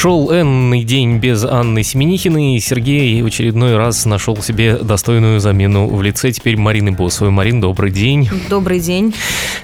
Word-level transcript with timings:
Шел 0.00 0.32
энный 0.32 0.82
день 0.82 1.18
без 1.18 1.44
Анны 1.44 1.82
Семенихиной, 1.82 2.56
и 2.56 2.60
Сергей 2.60 3.22
очередной 3.22 3.76
раз 3.76 4.06
нашел 4.06 4.34
себе 4.38 4.76
достойную 4.76 5.40
замену 5.40 5.88
в 5.88 6.00
лице 6.00 6.32
теперь 6.32 6.56
Марины 6.56 6.90
Босовой. 6.90 7.30
Марин, 7.30 7.60
добрый 7.60 7.90
день. 7.90 8.26
Добрый 8.48 8.80
день. 8.80 9.14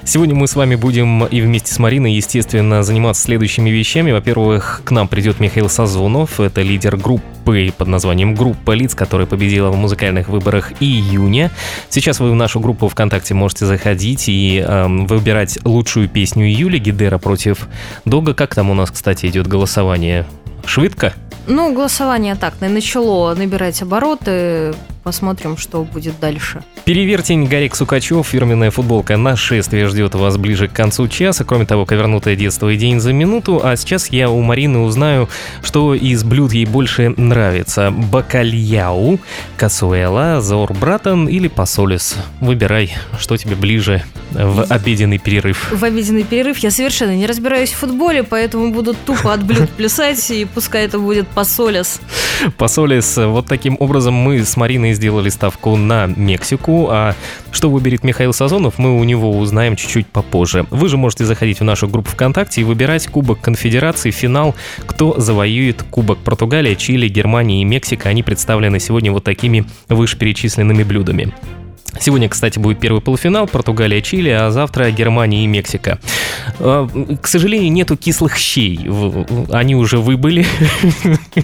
Сегодня 0.03 0.35
мы 0.35 0.47
с 0.47 0.55
вами 0.55 0.75
будем 0.75 1.25
и 1.25 1.41
вместе 1.41 1.73
с 1.73 1.79
Мариной, 1.79 2.13
естественно, 2.13 2.83
заниматься 2.83 3.23
следующими 3.23 3.71
вещами. 3.71 4.11
Во-первых, 4.11 4.83
к 4.85 4.91
нам 4.91 5.07
придет 5.07 5.39
Михаил 5.39 5.69
Сазонов, 5.69 6.39
это 6.39 6.61
лидер 6.61 6.97
группы 6.97 7.73
под 7.75 7.87
названием 7.87 8.35
«Группа 8.35 8.71
лиц», 8.71 8.93
которая 8.93 9.25
победила 9.25 9.71
в 9.71 9.75
музыкальных 9.75 10.29
выборах 10.29 10.73
июня. 10.81 11.49
Сейчас 11.89 12.19
вы 12.19 12.29
в 12.29 12.35
нашу 12.35 12.59
группу 12.59 12.89
ВКонтакте 12.89 13.33
можете 13.33 13.65
заходить 13.65 14.25
и 14.27 14.63
э, 14.65 14.87
выбирать 14.87 15.57
лучшую 15.63 16.09
песню 16.09 16.45
июля 16.45 16.77
Гидера 16.77 17.17
против 17.17 17.67
Дога. 18.05 18.33
Как 18.33 18.53
там 18.53 18.69
у 18.69 18.73
нас, 18.73 18.91
кстати, 18.91 19.25
идет 19.25 19.47
голосование? 19.47 20.26
Швидко? 20.67 21.13
Ну, 21.47 21.73
голосование 21.73 22.35
так, 22.35 22.55
начало 22.59 23.33
набирать 23.33 23.81
обороты. 23.81 24.73
Посмотрим, 25.03 25.55
что 25.55 25.83
будет 25.83 26.19
дальше. 26.19 26.65
Перевертень 26.83 27.45
Гарик 27.45 27.75
Сукачев, 27.75 28.27
фирменная 28.27 28.71
футболка 28.71 29.15
«Нашествие» 29.15 29.87
ждет 29.87 30.15
вас 30.15 30.35
ближе 30.35 30.67
к 30.67 30.73
концу 30.73 31.07
часа. 31.07 31.45
Кроме 31.45 31.65
того, 31.65 31.85
ковернутое 31.85 32.35
детство 32.35 32.67
и 32.67 32.75
день 32.75 32.99
за 32.99 33.13
минуту. 33.13 33.61
А 33.63 33.77
сейчас 33.77 34.09
я 34.09 34.29
у 34.29 34.41
Марины 34.41 34.79
узнаю, 34.79 35.29
что 35.63 35.95
из 35.95 36.25
блюд 36.25 36.51
ей 36.51 36.65
больше 36.65 37.13
нравится. 37.15 37.89
Бакальяу, 37.91 39.21
касуэла, 39.55 40.41
заурбратан 40.41 41.29
или 41.29 41.47
пасолис. 41.47 42.17
Выбирай, 42.41 42.93
что 43.17 43.37
тебе 43.37 43.55
ближе 43.55 44.03
в 44.31 44.65
обеденный 44.65 45.19
перерыв. 45.19 45.71
В 45.71 45.85
обеденный 45.85 46.23
перерыв 46.23 46.57
я 46.57 46.69
совершенно 46.69 47.15
не 47.15 47.27
разбираюсь 47.27 47.71
в 47.71 47.77
футболе, 47.77 48.23
поэтому 48.23 48.73
буду 48.73 48.93
тупо 48.93 49.33
от 49.33 49.45
блюд 49.45 49.69
плясать, 49.69 50.29
и 50.31 50.43
пускай 50.43 50.83
это 50.83 50.99
будет 50.99 51.29
пасолис. 51.37 52.01
Пасолис. 52.57 53.15
Вот 53.15 53.45
таким 53.45 53.77
образом 53.79 54.15
мы 54.15 54.43
с 54.43 54.57
Мариной 54.57 54.95
сделали 54.95 55.29
ставку 55.29 55.75
на 55.75 56.07
Мексику, 56.07 56.87
а 56.89 57.13
что 57.51 57.69
выберет 57.69 58.03
Михаил 58.03 58.33
Сазонов, 58.33 58.79
мы 58.79 58.99
у 58.99 59.03
него 59.03 59.37
узнаем 59.37 59.75
чуть-чуть 59.75 60.07
попозже. 60.07 60.65
Вы 60.71 60.89
же 60.89 60.97
можете 60.97 61.25
заходить 61.25 61.59
в 61.59 61.63
нашу 61.63 61.87
группу 61.87 62.09
ВКонтакте 62.09 62.61
и 62.61 62.63
выбирать 62.63 63.05
Кубок 63.05 63.39
Конфедерации, 63.39 64.09
финал, 64.09 64.55
кто 64.87 65.19
завоюет 65.19 65.83
Кубок 65.83 66.17
Португалия, 66.17 66.75
Чили, 66.75 67.07
Германия 67.07 67.61
и 67.61 67.65
Мексика. 67.65 68.09
Они 68.09 68.23
представлены 68.23 68.79
сегодня 68.79 69.11
вот 69.11 69.23
такими 69.23 69.67
вышеперечисленными 69.89 70.81
блюдами. 70.81 71.35
Сегодня, 72.01 72.29
кстати, 72.29 72.59
будет 72.59 72.79
первый 72.79 73.01
полуфинал 73.01 73.47
Португалия, 73.47 74.01
Чили, 74.01 74.29
а 74.29 74.51
завтра 74.51 74.91
Германия 74.91 75.43
и 75.43 75.47
Мексика. 75.47 75.99
А, 76.59 76.87
к 77.21 77.27
сожалению, 77.27 77.71
нету 77.71 77.97
кислых 77.97 78.37
щей. 78.37 78.87
Они 79.51 79.75
уже 79.75 79.99
выбыли. 79.99 80.45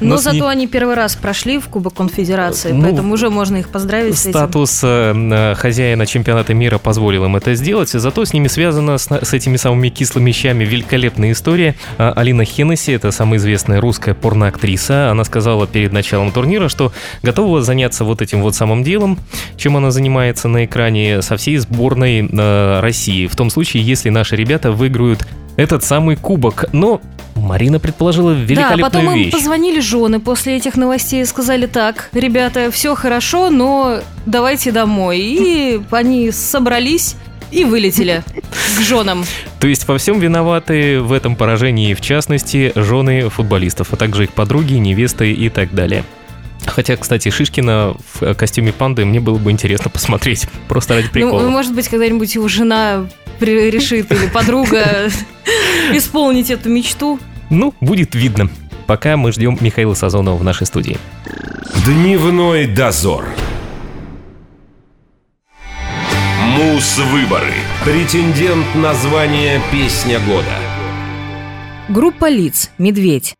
Но, 0.00 0.10
Но 0.10 0.16
зато 0.16 0.46
они 0.48 0.66
первый 0.66 0.94
раз 0.94 1.16
прошли 1.16 1.58
в 1.58 1.68
Кубок 1.68 1.94
Конфедерации, 1.94 2.72
ну, 2.72 2.82
поэтому 2.82 3.14
уже 3.14 3.30
можно 3.30 3.56
их 3.56 3.68
поздравить 3.68 4.18
Статус 4.18 4.70
с 4.70 4.84
этим. 4.84 5.32
Э, 5.32 5.54
хозяина 5.54 6.06
чемпионата 6.06 6.54
мира 6.54 6.78
позволил 6.78 7.24
им 7.24 7.36
это 7.36 7.54
сделать, 7.54 7.88
зато 7.88 8.24
с 8.24 8.32
ними 8.32 8.48
связана 8.48 8.98
с, 8.98 9.08
с 9.10 9.32
этими 9.32 9.56
самыми 9.56 9.88
кислыми 9.88 10.32
щами 10.32 10.64
великолепная 10.64 11.32
история. 11.32 11.74
А, 11.96 12.12
Алина 12.14 12.44
Хеннесси, 12.44 12.92
это 12.92 13.10
самая 13.10 13.38
известная 13.38 13.80
русская 13.80 14.14
порноактриса, 14.14 15.10
она 15.10 15.24
сказала 15.24 15.66
перед 15.66 15.92
началом 15.92 16.32
турнира, 16.32 16.68
что 16.68 16.92
готова 17.22 17.62
заняться 17.62 18.04
вот 18.04 18.22
этим 18.22 18.42
вот 18.42 18.54
самым 18.54 18.82
делом, 18.84 19.18
чем 19.56 19.76
она 19.78 19.90
занимается 19.90 20.48
на 20.48 20.64
экране 20.64 21.22
со 21.22 21.36
всей 21.36 21.56
сборной 21.56 22.28
э, 22.30 22.80
России. 22.80 23.26
В 23.26 23.34
том 23.36 23.50
случае, 23.50 23.82
если 23.82 24.10
наши 24.10 24.36
ребята 24.36 24.72
выиграют 24.72 25.26
этот 25.56 25.82
самый 25.82 26.16
кубок. 26.16 26.66
Но 26.72 27.00
Марина 27.34 27.80
предположила 27.80 28.30
великолепную 28.30 28.78
Да, 28.78 28.98
потом 29.00 29.14
вещь. 29.14 29.26
им 29.26 29.32
позвонили 29.32 29.80
жены 29.80 30.20
после 30.20 30.56
этих 30.56 30.76
новостей 30.76 31.22
и 31.22 31.24
сказали 31.24 31.66
так, 31.66 32.10
ребята, 32.12 32.70
все 32.70 32.94
хорошо, 32.94 33.50
но 33.50 33.98
давайте 34.24 34.70
домой. 34.70 35.18
И 35.20 35.80
они 35.90 36.30
собрались 36.30 37.16
и 37.50 37.64
вылетели 37.64 38.22
к 38.76 38.80
женам. 38.82 39.24
То 39.58 39.66
есть 39.66 39.88
во 39.88 39.98
всем 39.98 40.20
виноваты 40.20 41.00
в 41.00 41.12
этом 41.12 41.34
поражении, 41.34 41.94
в 41.94 42.00
частности, 42.00 42.72
жены 42.74 43.28
футболистов, 43.28 43.92
а 43.92 43.96
также 43.96 44.24
их 44.24 44.32
подруги, 44.32 44.74
невесты 44.74 45.32
и 45.32 45.48
так 45.48 45.74
далее. 45.74 46.04
Хотя, 46.66 46.96
кстати, 46.96 47.30
Шишкина 47.30 47.96
в 48.14 48.34
костюме 48.34 48.72
панды 48.72 49.04
мне 49.04 49.20
было 49.20 49.38
бы 49.38 49.50
интересно 49.50 49.90
посмотреть, 49.90 50.46
просто 50.68 50.94
ради 50.94 51.08
прикола. 51.08 51.42
Ну, 51.42 51.50
может 51.50 51.74
быть, 51.74 51.88
когда-нибудь 51.88 52.34
его 52.34 52.48
жена 52.48 53.08
решит 53.40 54.10
или 54.12 54.26
подруга 54.28 55.08
исполнить 55.92 56.50
эту 56.50 56.68
мечту. 56.68 57.18
Ну, 57.50 57.74
будет 57.80 58.14
видно. 58.14 58.50
Пока 58.86 59.16
мы 59.16 59.32
ждем 59.32 59.58
Михаила 59.60 59.94
Сазонова 59.94 60.36
в 60.36 60.44
нашей 60.44 60.66
студии. 60.66 60.96
Дневной 61.84 62.66
дозор. 62.66 63.26
Мус-выборы. 66.40 67.52
Претендент 67.84 68.66
на 68.74 68.94
звание 68.94 69.60
«Песня 69.70 70.18
года». 70.20 70.58
Группа 71.88 72.28
лиц 72.28 72.70
«Медведь». 72.78 73.37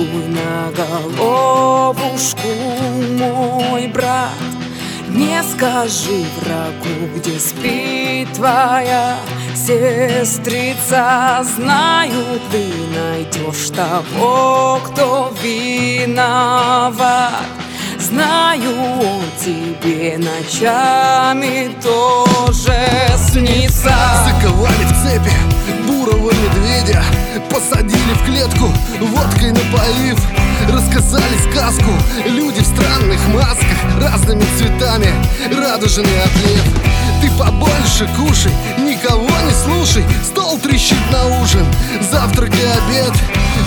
Буй 0.00 0.28
на 0.28 0.70
головушку, 0.76 2.48
мой 3.18 3.86
брат. 3.88 4.30
Не 5.10 5.42
скажи 5.42 6.24
врагу, 6.40 7.10
где 7.16 7.38
спит 7.38 8.32
твоя 8.32 9.16
сестрица. 9.54 11.44
Знаю, 11.54 12.40
ты 12.50 12.64
найдешь 12.96 13.68
того, 13.76 14.80
кто 14.86 15.34
виноват. 15.42 17.34
Знаю, 17.98 18.70
он 19.02 19.24
тебе 19.38 20.16
ночами 20.16 21.76
тоже 21.82 22.88
снится. 23.18 23.94
Заковали 24.24 24.84
в 24.84 24.92
цепи 25.02 25.59
бурого 26.00 26.32
медведя 26.32 27.02
Посадили 27.50 28.14
в 28.14 28.24
клетку, 28.24 28.72
водкой 29.00 29.52
напоив. 29.52 30.18
Рассказали 30.68 31.36
сказку 31.50 31.90
Люди 32.26 32.60
в 32.60 32.66
странных 32.66 33.20
масках 33.28 33.78
Разными 34.00 34.44
цветами 34.58 35.08
Радужный 35.58 36.22
отлив. 36.22 36.64
Ты 37.20 37.30
побольше 37.38 38.08
кушай 38.16 38.52
Никого 38.78 39.28
не 39.28 39.52
слушай 39.64 40.04
Стол 40.24 40.58
трещит 40.58 40.98
на 41.10 41.40
ужин 41.42 41.66
Завтрак 42.10 42.50
и 42.50 42.62
обед. 42.62 43.12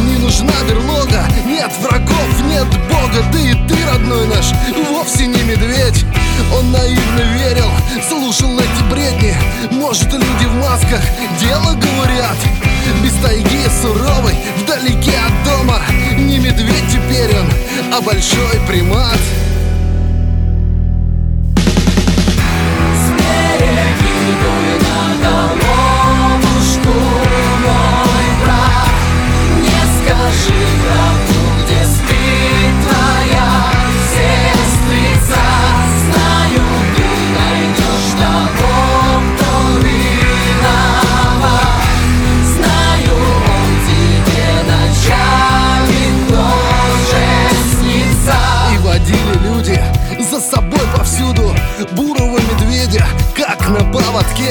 Не 0.01 0.17
нужна 0.17 0.53
берлога 0.67 1.25
Нет 1.45 1.71
врагов, 1.81 2.41
нет 2.47 2.67
бога 2.89 3.23
Да 3.31 3.39
и 3.39 3.53
ты, 3.67 3.75
родной 3.89 4.27
наш, 4.27 4.51
вовсе 4.89 5.27
не 5.27 5.41
медведь. 5.43 6.05
Он 6.55 6.71
наивно 6.71 7.21
верил 7.37 7.69
Слушал 8.07 8.57
эти 8.59 8.83
бредни. 8.91 9.35
Может, 9.71 10.13
люди 10.13 10.45
в 10.45 10.55
масках 10.55 11.01
Дело 11.39 11.73
говорят 11.73 12.02
город 12.23 12.37
Без 13.03 13.13
тайги 13.13 13.67
суровый, 13.81 14.35
вдалеке 14.57 15.17
от 15.17 15.43
дома. 15.43 15.79
Не 16.17 16.39
медведь 16.39 16.87
теперь 16.89 17.35
он, 17.37 17.47
а 17.93 18.01
большой 18.01 18.59
примат. 18.67 19.19
Скажи 30.05 30.53
правду. 30.83 31.12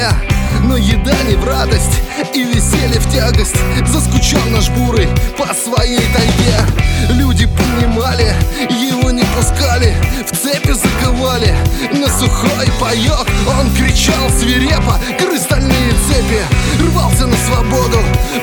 меня 0.03 0.13
Но 0.65 0.77
еда 0.77 1.15
не 1.29 1.37
в 1.37 1.45
радость 1.45 2.01
и 2.35 2.45
веселье 2.45 3.01
в 3.01 3.13
тягость. 3.13 3.57
Заскучал 3.87 4.45
наш 4.51 4.69
бурый 4.71 5.09
по 5.37 5.53
своей 5.55 6.01
тайге. 6.13 6.57
Люди 7.11 7.47
понимали, 7.47 8.35
его 8.71 9.11
не 9.11 9.25
пускали 9.37 9.95
В 10.27 10.37
цепи 10.37 10.73
заковали. 10.73 11.55
На 11.93 12.09
сухой 12.09 12.69
паёк 12.81 13.27
Он 13.59 13.75
кричал 13.75 14.31
свирепо, 14.31 14.99
Крыстальные 15.19 15.93
цепи! 16.07 16.43
Рвался 16.81 17.27
на 17.27 17.37
свободу, 17.37 17.99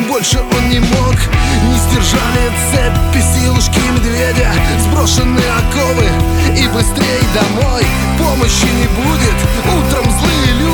больше 0.08 0.40
он 0.40 0.70
не 0.70 0.80
мог. 0.80 1.16
Не 1.64 1.78
сдержали 1.78 2.52
цепи 2.72 3.24
силушки 3.34 3.80
медведя 3.96 4.52
Сброшенные 4.84 5.52
оковы. 5.60 6.10
И 6.58 6.68
быстрей 6.68 7.22
домой 7.34 7.86
Помощи 8.18 8.66
не 8.66 8.88
будет, 9.02 9.38
утром 9.78 10.04
злые 10.12 10.60
люди 10.60 10.70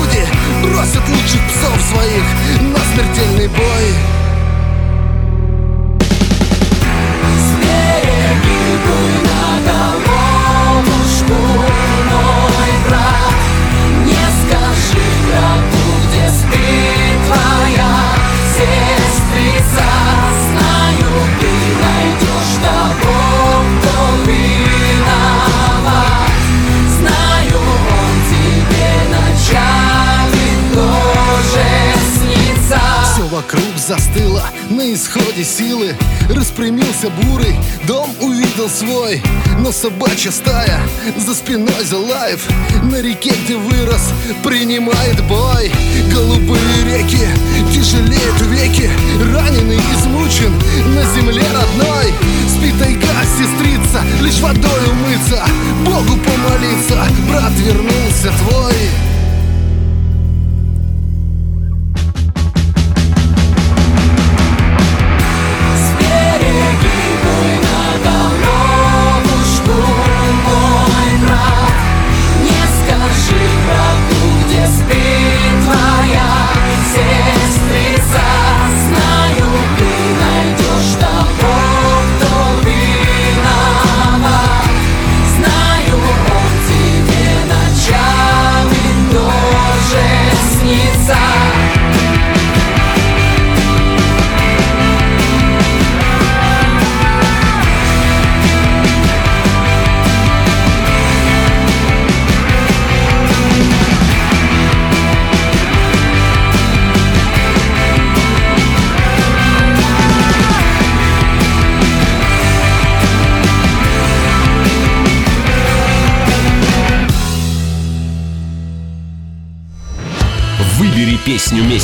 собачья 39.86 40.32
стая 40.32 40.80
за 41.16 41.32
спиной 41.32 41.84
залаев 41.84 42.44
На 42.90 43.00
реке, 43.00 43.32
где 43.44 43.54
вырос, 43.54 44.12
принимает 44.42 45.22
бой. 45.28 45.70
Голубые 46.12 46.84
реки 46.84 47.28
тяжелеют 47.72 48.40
веки. 48.50 48.90
Раненый, 49.32 49.78
измучен 49.94 50.52
на 50.92 51.04
земле 51.14 51.44
родной. 51.54 52.12
Спит 52.48 52.76
тайга, 52.80 53.06
сестрица, 53.38 54.02
лишь 54.22 54.40
водой 54.40 54.82
умыться 54.90 55.44
Богу 55.84 56.18
помолиться, 56.18 56.96
брат 57.28 57.52
вернулся 57.58 58.32
твой 58.40 58.65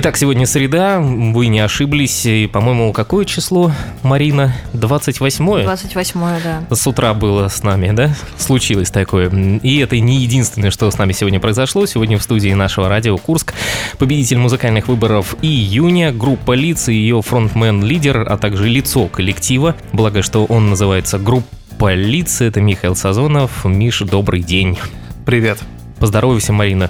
Итак, 0.00 0.16
сегодня 0.16 0.46
среда, 0.46 1.00
вы 1.00 1.48
не 1.48 1.58
ошиблись, 1.58 2.24
и, 2.24 2.46
по-моему, 2.46 2.92
какое 2.92 3.24
число, 3.24 3.72
Марина? 4.04 4.54
28-е? 4.72 5.64
28 5.64 6.20
да. 6.44 6.62
С 6.70 6.86
утра 6.86 7.14
было 7.14 7.48
с 7.48 7.64
нами, 7.64 7.90
да? 7.90 8.14
Случилось 8.36 8.92
такое. 8.92 9.28
И 9.28 9.78
это 9.78 9.98
не 9.98 10.18
единственное, 10.18 10.70
что 10.70 10.88
с 10.88 10.98
нами 10.98 11.10
сегодня 11.10 11.40
произошло. 11.40 11.84
Сегодня 11.84 12.16
в 12.16 12.22
студии 12.22 12.50
нашего 12.50 12.88
радио 12.88 13.16
Курск 13.18 13.54
победитель 13.98 14.38
музыкальных 14.38 14.86
выборов 14.86 15.34
июня, 15.42 16.12
группа 16.12 16.52
лиц 16.52 16.88
и 16.88 16.94
ее 16.94 17.20
фронтмен-лидер, 17.20 18.24
а 18.30 18.38
также 18.38 18.68
лицо 18.68 19.08
коллектива. 19.08 19.74
Благо, 19.92 20.22
что 20.22 20.44
он 20.44 20.70
называется 20.70 21.18
группа 21.18 21.92
лиц. 21.92 22.40
Это 22.40 22.60
Михаил 22.60 22.94
Сазонов. 22.94 23.64
Миш, 23.64 23.98
добрый 24.02 24.42
день. 24.42 24.78
Привет. 25.26 25.58
Поздоровайся, 25.98 26.52
Марина. 26.52 26.88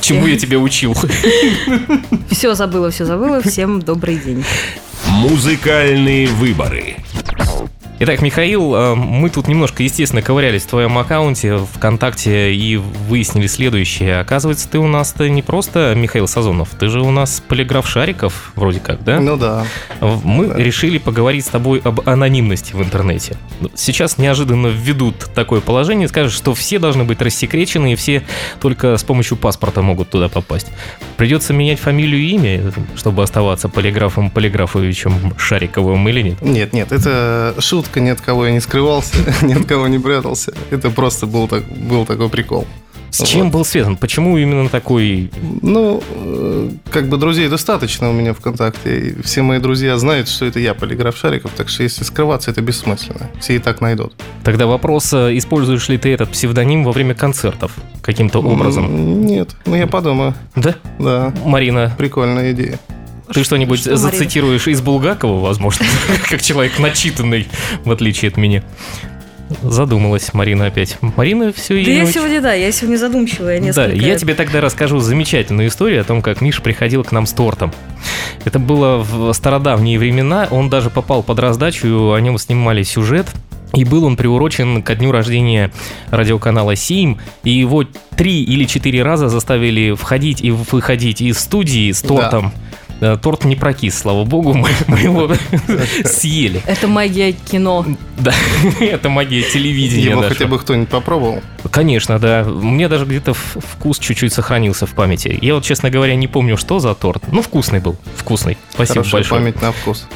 Чему 0.00 0.26
я 0.26 0.36
тебя 0.36 0.58
учил? 0.58 0.94
Все 2.30 2.54
забыла, 2.54 2.90
все 2.90 3.04
забыла. 3.04 3.40
Всем 3.42 3.80
добрый 3.80 4.16
день. 4.16 4.44
Музыкальные 5.08 6.28
выборы. 6.28 6.96
Итак, 8.00 8.22
Михаил, 8.22 8.76
э, 8.76 8.94
мы 8.94 9.28
тут 9.28 9.48
немножко, 9.48 9.82
естественно, 9.82 10.22
ковырялись 10.22 10.62
в 10.62 10.68
твоем 10.68 10.96
аккаунте 10.98 11.58
ВКонтакте 11.58 12.54
и 12.54 12.76
выяснили 12.76 13.48
следующее. 13.48 14.20
Оказывается, 14.20 14.68
ты 14.68 14.78
у 14.78 14.86
нас-то 14.86 15.28
не 15.28 15.42
просто 15.42 15.94
Михаил 15.96 16.28
Сазонов, 16.28 16.68
ты 16.78 16.90
же 16.90 17.00
у 17.00 17.10
нас 17.10 17.42
полиграф 17.48 17.88
Шариков, 17.88 18.52
вроде 18.54 18.78
как, 18.78 19.02
да? 19.02 19.18
Ну 19.18 19.36
да. 19.36 19.66
Мы 20.00 20.46
да. 20.46 20.54
решили 20.56 20.98
поговорить 20.98 21.44
с 21.44 21.48
тобой 21.48 21.80
об 21.82 22.08
анонимности 22.08 22.72
в 22.72 22.80
интернете. 22.84 23.36
Сейчас 23.74 24.16
неожиданно 24.16 24.68
введут 24.68 25.30
такое 25.34 25.60
положение, 25.60 26.06
скажут, 26.06 26.32
что 26.32 26.54
все 26.54 26.78
должны 26.78 27.02
быть 27.02 27.20
рассекречены, 27.20 27.94
и 27.94 27.96
все 27.96 28.22
только 28.60 28.96
с 28.96 29.02
помощью 29.02 29.36
паспорта 29.36 29.82
могут 29.82 30.08
туда 30.08 30.28
попасть. 30.28 30.68
Придется 31.16 31.52
менять 31.52 31.80
фамилию 31.80 32.20
и 32.20 32.28
имя, 32.28 32.72
чтобы 32.94 33.24
оставаться 33.24 33.68
полиграфом 33.68 34.30
Полиграфовичем 34.30 35.34
Шариковым 35.36 36.08
или 36.08 36.22
нет? 36.22 36.42
Нет, 36.42 36.72
нет, 36.72 36.92
это 36.92 37.56
шутка, 37.88 38.00
ни 38.00 38.10
от 38.10 38.20
кого 38.20 38.46
я 38.46 38.52
не 38.52 38.60
скрывался, 38.60 39.16
ни 39.42 39.54
от 39.54 39.64
кого 39.66 39.88
не 39.88 39.98
прятался. 39.98 40.52
Это 40.70 40.90
просто 40.90 41.26
был, 41.26 41.48
так, 41.48 41.64
был 41.64 42.06
такой 42.06 42.28
прикол. 42.28 42.66
С 43.10 43.22
чем 43.22 43.44
Вот. 43.44 43.52
был 43.52 43.64
связан? 43.64 43.96
Почему 43.96 44.36
именно 44.36 44.68
такой... 44.68 45.30
Ну, 45.62 46.02
э, 46.10 46.70
как 46.90 47.08
бы 47.08 47.16
друзей 47.16 47.48
достаточно 47.48 48.10
у 48.10 48.12
меня 48.12 48.34
ВКонтакте. 48.34 48.98
И 48.98 49.22
все 49.22 49.40
мои 49.40 49.58
друзья 49.60 49.96
знают, 49.96 50.28
что 50.28 50.44
это 50.44 50.60
я, 50.60 50.74
полиграф 50.74 51.16
Шариков, 51.16 51.52
так 51.56 51.70
что 51.70 51.84
если 51.84 52.04
скрываться, 52.04 52.50
это 52.50 52.60
бессмысленно. 52.60 53.30
Все 53.40 53.54
и 53.54 53.58
так 53.58 53.80
найдут. 53.80 54.12
Тогда 54.44 54.66
вопрос, 54.66 55.10
э, 55.14 55.38
используешь 55.38 55.88
ли 55.88 55.96
ты 55.96 56.12
этот 56.12 56.28
псевдоним 56.30 56.84
во 56.84 56.92
время 56.92 57.14
концертов 57.14 57.72
каким-то 58.02 58.40
образом? 58.40 59.24
Нет, 59.24 59.56
ну 59.64 59.74
я 59.74 59.86
подумаю. 59.86 60.34
Да? 60.54 60.74
Да, 60.98 61.32
Марина, 61.46 61.94
прикольная 61.96 62.52
идея. 62.52 62.78
Ты 63.32 63.44
что-нибудь 63.44 63.80
что, 63.80 63.90
Марина? 63.90 64.10
зацитируешь 64.10 64.66
из 64.68 64.80
Булгакова, 64.80 65.40
возможно, 65.40 65.86
как 66.28 66.42
человек 66.42 66.78
начитанный, 66.78 67.48
в 67.84 67.90
отличие 67.90 68.30
от 68.30 68.36
меня? 68.36 68.62
Задумалась 69.62 70.34
Марина 70.34 70.66
опять. 70.66 70.98
Марина 71.00 71.52
все 71.52 71.82
Да 71.82 71.90
я 71.90 72.06
сегодня, 72.06 72.40
да, 72.40 72.52
я 72.52 72.70
сегодня 72.70 72.98
задумчивая 72.98 73.58
Да, 73.58 73.64
несколько. 73.64 73.96
я 73.96 74.14
тебе 74.16 74.34
тогда 74.34 74.60
расскажу 74.60 74.98
замечательную 75.00 75.68
историю 75.68 76.02
о 76.02 76.04
том, 76.04 76.20
как 76.20 76.40
Миша 76.40 76.60
приходил 76.60 77.02
к 77.02 77.12
нам 77.12 77.26
с 77.26 77.32
тортом. 77.32 77.72
Это 78.44 78.58
было 78.58 78.98
в 78.98 79.32
стародавние 79.32 79.98
времена, 79.98 80.48
он 80.50 80.68
даже 80.68 80.90
попал 80.90 81.22
под 81.22 81.38
раздачу, 81.38 82.12
о 82.12 82.20
нем 82.20 82.38
снимали 82.38 82.82
сюжет. 82.82 83.26
И 83.74 83.84
был 83.84 84.04
он 84.04 84.16
приурочен 84.16 84.82
ко 84.82 84.94
дню 84.94 85.12
рождения 85.12 85.70
радиоканала 86.10 86.74
«Сим», 86.74 87.18
и 87.44 87.50
его 87.50 87.84
три 88.16 88.42
или 88.42 88.64
четыре 88.64 89.02
раза 89.02 89.28
заставили 89.28 89.92
входить 89.94 90.42
и 90.42 90.50
выходить 90.50 91.20
из 91.20 91.38
студии 91.38 91.92
с 91.92 92.00
тортом. 92.00 92.46
Э, 92.46 92.68
Торт 93.22 93.44
не 93.44 93.54
прокис, 93.56 93.98
слава 93.98 94.24
богу, 94.24 94.54
мы, 94.54 94.68
мы 94.88 94.98
его 94.98 95.30
съели. 96.04 96.60
Это 96.66 96.88
магия 96.88 97.32
кино. 97.32 97.84
Да, 98.18 98.34
это 98.80 99.08
магия 99.08 99.42
телевидения. 99.42 100.10
Его 100.10 100.22
хотя 100.22 100.46
бы 100.46 100.58
кто-нибудь 100.58 100.88
попробовал? 100.88 101.40
Конечно, 101.70 102.18
да. 102.18 102.44
У 102.46 102.62
меня 102.70 102.88
даже 102.88 103.04
где-то 103.04 103.34
вкус 103.34 103.98
чуть-чуть 103.98 104.32
сохранился 104.32 104.86
в 104.86 104.94
памяти. 104.94 105.38
Я 105.40 105.54
вот, 105.54 105.64
честно 105.64 105.90
говоря, 105.90 106.14
не 106.16 106.26
помню, 106.26 106.56
что 106.56 106.80
за 106.80 106.94
торт. 106.94 107.22
Ну, 107.30 107.42
вкусный 107.42 107.78
был. 107.80 107.96
Вкусный. 108.16 108.58
Спасибо 108.70 109.02
Хорошая 109.04 109.12
большое. 109.20 109.40
память 109.40 109.62
на 109.62 109.72
вкус. 109.72 110.06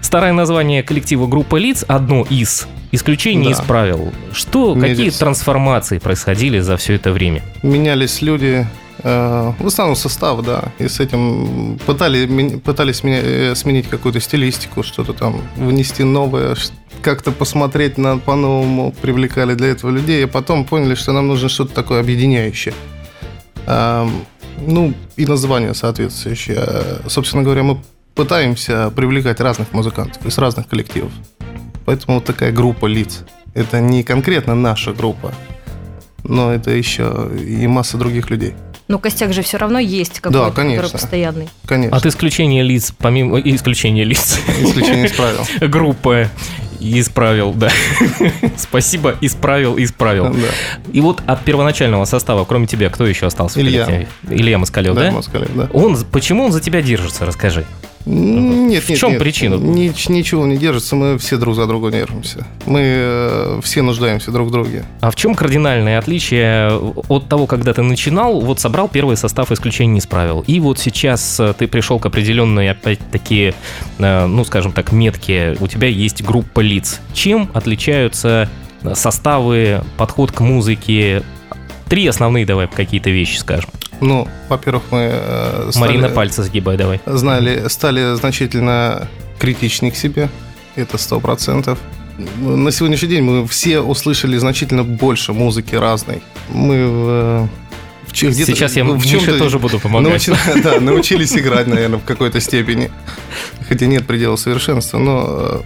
Старое 0.00 0.32
название 0.32 0.82
коллектива 0.82 1.26
группы 1.26 1.58
лиц 1.60 1.84
одно 1.88 2.26
из. 2.28 2.66
Исключений 2.92 3.44
Да. 3.44 3.50
из 3.52 3.60
правил. 3.60 4.12
Что, 4.32 4.74
какие 4.74 5.04
Месяц. 5.06 5.18
трансформации 5.18 5.98
происходили 5.98 6.58
за 6.58 6.76
все 6.76 6.94
это 6.94 7.12
время? 7.12 7.42
Менялись 7.62 8.20
люди, 8.20 8.66
э, 8.66 8.66
в 9.02 9.66
основном 9.66 9.96
состав, 9.96 10.42
да, 10.42 10.72
и 10.78 10.88
с 10.88 11.00
этим 11.00 11.78
пытали, 11.86 12.58
пытались 12.58 13.00
э, 13.02 13.54
сменить 13.54 13.88
какую-то 13.88 14.20
стилистику, 14.20 14.82
что-то 14.82 15.12
там 15.12 15.40
внести 15.56 16.04
новое, 16.04 16.56
как-то 17.02 17.32
посмотреть 17.32 17.98
на 17.98 18.18
по-новому, 18.18 18.92
привлекали 19.00 19.54
для 19.54 19.68
этого 19.68 19.90
людей, 19.90 20.24
а 20.24 20.28
потом 20.28 20.64
поняли, 20.64 20.94
что 20.94 21.12
нам 21.12 21.28
нужно 21.28 21.48
что-то 21.48 21.74
такое 21.74 22.00
объединяющее. 22.00 22.74
Эм, 23.66 24.24
ну, 24.58 24.92
и 25.16 25.26
название 25.26 25.74
соответствующее. 25.74 26.58
Э, 26.60 27.08
Собственно 27.08 27.42
говоря, 27.42 27.62
мы 27.62 27.78
пытаемся 28.14 28.90
привлекать 28.90 29.40
разных 29.40 29.72
музыкантов 29.72 30.24
из 30.26 30.36
разных 30.38 30.68
коллективов. 30.68 31.12
Поэтому 31.86 32.16
вот 32.16 32.24
такая 32.24 32.52
группа 32.52 32.86
лиц. 32.86 33.24
Это 33.54 33.80
не 33.80 34.02
конкретно 34.02 34.54
наша 34.54 34.92
группа, 34.92 35.32
но 36.22 36.52
это 36.52 36.70
еще 36.70 37.30
и 37.34 37.66
масса 37.66 37.96
других 37.96 38.30
людей. 38.30 38.54
Но 38.90 38.98
костяк 38.98 39.32
же 39.32 39.42
все 39.42 39.56
равно 39.56 39.78
есть 39.78 40.18
какой-то, 40.18 40.50
который 40.50 40.74
конечно. 40.74 40.88
постоянный. 40.88 41.48
Конечно. 41.64 41.96
От 41.96 42.06
исключения 42.06 42.64
лиц, 42.64 42.92
помимо 42.98 43.38
исключения 43.38 44.02
лиц, 44.02 44.40
Исключение 44.60 45.06
из 45.06 45.12
правил. 45.12 45.46
группы 45.68 46.28
исправил, 46.80 47.52
да. 47.52 47.70
Спасибо, 48.56 49.14
исправил, 49.20 49.78
исправил. 49.78 50.34
Да. 50.34 50.90
И 50.92 51.00
вот 51.00 51.22
от 51.24 51.44
первоначального 51.44 52.04
состава, 52.04 52.44
кроме 52.44 52.66
тебя, 52.66 52.90
кто 52.90 53.06
еще 53.06 53.26
остался 53.26 53.60
в 53.60 53.62
Илья. 53.62 54.08
Илья 54.28 54.58
Москалев, 54.58 54.96
Да, 54.96 55.02
да? 55.02 55.10
Москалев, 55.12 55.54
да. 55.54 55.68
Он, 55.72 55.96
почему 56.10 56.46
он 56.46 56.50
за 56.50 56.60
тебя 56.60 56.82
держится, 56.82 57.24
расскажи. 57.24 57.66
Нет, 58.06 58.84
В 58.84 58.88
нет, 58.88 58.98
чем 58.98 59.10
нет. 59.10 59.18
причина? 59.18 59.54
Нич- 59.56 60.10
ничего 60.10 60.46
не 60.46 60.56
держится, 60.56 60.96
мы 60.96 61.18
все 61.18 61.36
друг 61.36 61.54
за 61.54 61.66
друга 61.66 61.90
держимся. 61.90 62.46
Мы 62.66 62.80
э, 62.82 63.60
все 63.62 63.82
нуждаемся 63.82 64.30
друг 64.30 64.48
в 64.48 64.50
друге. 64.50 64.84
А 65.00 65.10
в 65.10 65.16
чем 65.16 65.34
кардинальное 65.34 65.98
отличие 65.98 66.70
от 67.08 67.28
того, 67.28 67.46
когда 67.46 67.74
ты 67.74 67.82
начинал, 67.82 68.40
вот 68.40 68.58
собрал 68.58 68.88
первый 68.88 69.16
состав 69.16 69.52
исключений 69.52 69.92
не 69.92 69.98
исправил, 69.98 70.42
и 70.46 70.60
вот 70.60 70.78
сейчас 70.78 71.38
э, 71.40 71.52
ты 71.56 71.66
пришел 71.68 71.98
к 71.98 72.06
определенной, 72.06 72.70
опять-таки, 72.70 73.52
э, 73.98 74.26
ну, 74.26 74.44
скажем 74.44 74.72
так, 74.72 74.92
метке, 74.92 75.56
у 75.60 75.66
тебя 75.68 75.88
есть 75.88 76.22
группа 76.22 76.60
лиц. 76.60 77.00
Чем 77.12 77.50
отличаются 77.52 78.48
э, 78.82 78.94
составы, 78.94 79.82
подход 79.98 80.32
к 80.32 80.40
музыке? 80.40 81.22
Три 81.88 82.06
основные 82.06 82.46
давай 82.46 82.66
какие-то 82.68 83.10
вещи 83.10 83.36
скажем. 83.36 83.68
Ну, 84.00 84.26
во-первых, 84.48 84.84
мы 84.90 85.10
э, 85.12 85.68
стали- 85.72 85.80
Марина, 85.86 86.08
пальцы 86.08 86.42
сгибай 86.42 86.76
давай. 86.76 87.00
знали, 87.06 87.68
стали 87.68 88.14
значительно 88.14 89.08
критичнее 89.38 89.92
к 89.92 89.96
себе. 89.96 90.28
Это 90.76 90.98
сто 90.98 91.20
процентов. 91.20 91.78
На 92.38 92.70
сегодняшний 92.70 93.08
день 93.08 93.22
мы 93.22 93.46
все 93.46 93.80
услышали 93.80 94.36
значительно 94.38 94.84
больше 94.84 95.32
музыки 95.32 95.74
разной. 95.74 96.22
Мы 96.50 97.48
в, 98.10 98.12
в 98.12 98.16
че- 98.16 98.28
где-то- 98.28 98.52
Сейчас 98.52 98.76
я 98.76 98.84
в 98.84 98.94
Мише 98.96 99.08
чем-то 99.08 99.38
тоже 99.38 99.58
буду 99.58 99.78
помогать. 99.78 100.08
научи- 100.28 100.32
да, 100.62 100.80
научились 100.80 101.32
играть, 101.36 101.66
наверное, 101.66 101.98
в 101.98 102.04
какой-то 102.04 102.40
степени. 102.40 102.90
Хотя 103.68 103.86
нет 103.86 104.06
предела 104.06 104.36
совершенства, 104.36 104.98
но 104.98 105.24
э, 105.26 105.60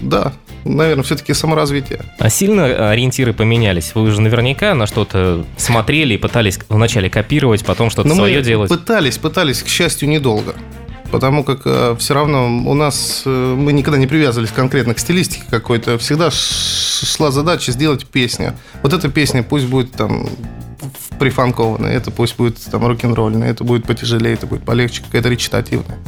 да, 0.00 0.32
наверное, 0.64 1.04
все-таки 1.04 1.34
саморазвитие. 1.34 2.00
А 2.18 2.30
сильно 2.30 2.90
ориентиры 2.90 3.32
поменялись? 3.32 3.92
Вы 3.94 4.10
же 4.10 4.20
наверняка 4.20 4.74
на 4.74 4.86
что-то 4.86 5.44
смотрели 5.56 6.14
и 6.14 6.18
пытались 6.18 6.58
вначале 6.68 7.10
копировать, 7.10 7.64
потом 7.64 7.90
что-то 7.90 8.14
свое 8.14 8.42
делать. 8.42 8.68
пытались, 8.70 9.18
пытались, 9.18 9.62
к 9.62 9.68
счастью, 9.68 10.08
недолго. 10.08 10.54
Потому 11.12 11.44
как 11.44 11.60
все 12.00 12.14
равно 12.14 12.46
у 12.68 12.74
нас 12.74 13.22
э, 13.24 13.54
мы 13.56 13.72
никогда 13.72 13.96
не 13.96 14.08
привязывались 14.08 14.50
конкретно 14.50 14.92
к 14.92 14.98
стилистике 14.98 15.44
какой-то. 15.48 15.98
Всегда 15.98 16.30
шла 16.32 17.30
задача 17.30 17.70
сделать 17.70 18.06
песню. 18.06 18.54
Вот 18.82 18.92
эта 18.92 19.08
песня 19.08 19.44
пусть 19.44 19.66
будет 19.66 19.92
там 19.92 20.28
прифанкованная, 21.18 21.92
это 21.92 22.10
пусть 22.10 22.36
будет 22.36 22.58
там 22.70 22.86
рок-н-ролльная, 22.86 23.50
это 23.50 23.64
будет 23.64 23.84
потяжелее, 23.84 24.34
это 24.34 24.46
будет 24.46 24.62
полегче, 24.64 25.02
какая-то 25.02 25.28
речитативная. 25.28 25.98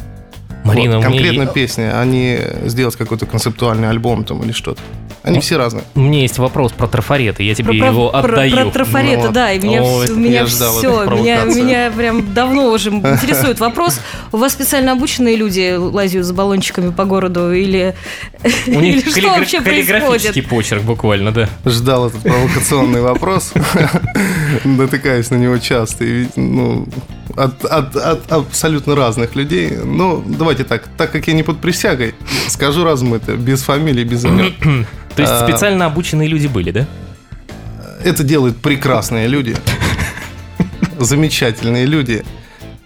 Марина, 0.63 0.97
Вот, 0.97 1.05
конкретно 1.05 1.43
е- 1.43 1.53
песня, 1.53 1.99
а 1.99 2.05
не 2.05 2.39
сделать 2.65 2.95
какой-то 2.95 3.25
концептуальный 3.25 3.89
альбом 3.89 4.23
там 4.23 4.43
или 4.43 4.51
что-то. 4.51 4.81
Они 5.29 5.37
Ну, 5.37 5.41
все 5.41 5.57
разные. 5.57 5.83
У 5.95 5.99
меня 6.01 6.21
есть 6.21 6.37
вопрос 6.39 6.71
про 6.71 6.87
трафареты, 6.87 7.43
я 7.43 7.55
тебе 7.55 7.73
Про- 7.79 7.87
его 7.87 8.09
про- 8.09 8.19
отдаю. 8.19 8.55
Про, 8.55 8.71
трафарета, 8.71 9.17
Ну 9.19 9.23
вот. 9.25 9.33
да, 9.33 9.51
и 9.53 9.59
меня, 9.59 9.83
Ой, 9.83 10.05
вс- 10.07 10.15
меня 10.15 10.45
все, 10.45 11.05
меня, 11.05 11.43
меня 11.45 11.91
прям 11.91 12.33
давно 12.33 12.71
уже 12.71 12.89
интересует 12.89 13.59
вопрос. 13.59 13.99
У 14.31 14.37
вас 14.37 14.53
специально 14.53 14.91
обученные 14.91 15.35
люди 15.35 15.75
лазят 15.77 16.25
с 16.25 16.31
баллончиками 16.31 16.91
по 16.91 17.05
городу 17.05 17.51
или, 17.53 17.95
У 18.67 18.71
или 18.71 18.93
них 18.95 19.07
что 19.07 19.19
каллигра- 19.19 19.39
вообще 19.39 19.61
каллиграфический 19.61 20.41
происходит? 20.43 20.49
почерк 20.49 20.81
буквально, 20.83 21.31
да. 21.31 21.49
Ждал 21.65 22.07
этот 22.07 22.21
провокационный 22.23 23.01
вопрос, 23.01 23.53
натыкаюсь 24.63 25.29
на 25.31 25.35
него 25.35 25.57
часто, 25.57 26.03
и, 26.05 26.27
ну, 26.35 26.87
от, 27.35 27.63
от- 27.65 27.95
от 27.95 28.31
абсолютно 28.31 28.95
разных 28.95 29.35
людей. 29.35 29.71
Ну, 29.83 30.23
давайте 30.25 30.63
так, 30.63 30.83
так 30.97 31.11
как 31.11 31.27
я 31.27 31.33
не 31.33 31.43
под 31.43 31.59
присягой, 31.59 32.15
скажу 32.47 32.83
размыто, 32.83 33.33
без 33.35 33.61
фамилии, 33.61 34.03
без 34.03 34.25
имен. 34.25 34.85
То 35.19 35.23
есть 35.23 35.33
А. 35.43 35.47
специально 35.47 35.85
обученные 35.85 36.29
люди 36.29 36.47
были, 36.47 36.71
да? 36.71 36.87
Это 38.05 38.23
делают 38.23 38.57
прекрасные 38.61 39.27
люди, 39.27 39.53
замечательные 40.99 41.85
люди. 41.85 42.23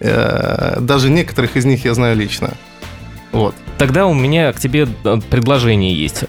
Э, 0.00 0.78
Даже 0.80 1.10
некоторых 1.10 1.56
из 1.56 1.64
них 1.64 1.84
я 1.84 1.94
знаю 1.94 2.16
лично. 2.16 2.50
Вот. 3.34 3.54
Тогда 3.76 4.06
у 4.06 4.14
меня 4.14 4.52
к 4.52 4.60
тебе 4.60 4.86
э, 5.04 5.18
предложение 5.28 5.92
есть. 5.92 6.24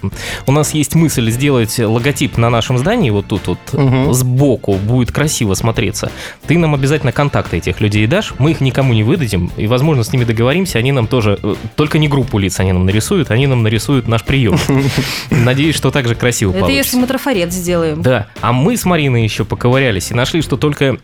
У 0.46 0.52
нас 0.52 0.74
есть 0.74 0.96
мысль 0.96 1.30
сделать 1.30 1.78
логотип 1.78 2.36
на 2.36 2.50
нашем 2.50 2.76
здании, 2.78 3.10
вот 3.10 3.26
тут 3.28 3.46
вот 3.46 3.58
Мгм. 3.72 4.12
сбоку, 4.12 4.74
будет 4.74 5.12
красиво 5.12 5.54
смотреться. 5.54 6.10
Ты 6.48 6.58
нам 6.58 6.74
обязательно 6.74 7.12
контакты 7.12 7.58
этих 7.58 7.80
людей 7.80 8.06
дашь, 8.08 8.34
мы 8.38 8.50
их 8.50 8.60
никому 8.60 8.92
не 8.92 9.04
выдадим, 9.04 9.52
и, 9.56 9.68
возможно, 9.68 10.02
с 10.02 10.12
ними 10.12 10.24
договоримся, 10.24 10.78
они 10.80 10.90
нам 10.90 11.06
тоже, 11.06 11.38
э, 11.40 11.54
только 11.76 11.98
не 11.98 12.08
группу 12.08 12.38
лиц 12.38 12.58
они 12.58 12.72
нам 12.72 12.84
нарисуют, 12.84 13.30
они 13.30 13.46
нам 13.46 13.62
нарисуют 13.62 14.08
наш 14.08 14.24
прием. 14.24 14.58
Надеюсь, 15.30 15.76
что 15.76 15.92
так 15.92 16.08
же 16.08 16.16
красиво 16.16 16.50
Это 16.50 16.60
получится. 16.60 16.78
если 16.84 16.98
мы 16.98 17.06
трафарет 17.06 17.52
сделаем. 17.52 18.02
Да, 18.02 18.26
а 18.40 18.52
мы 18.52 18.76
с 18.76 18.84
Мариной 18.84 19.22
еще 19.22 19.44
поковырялись 19.44 20.10
и 20.10 20.14
нашли, 20.14 20.42
что 20.42 20.56
только 20.56 20.98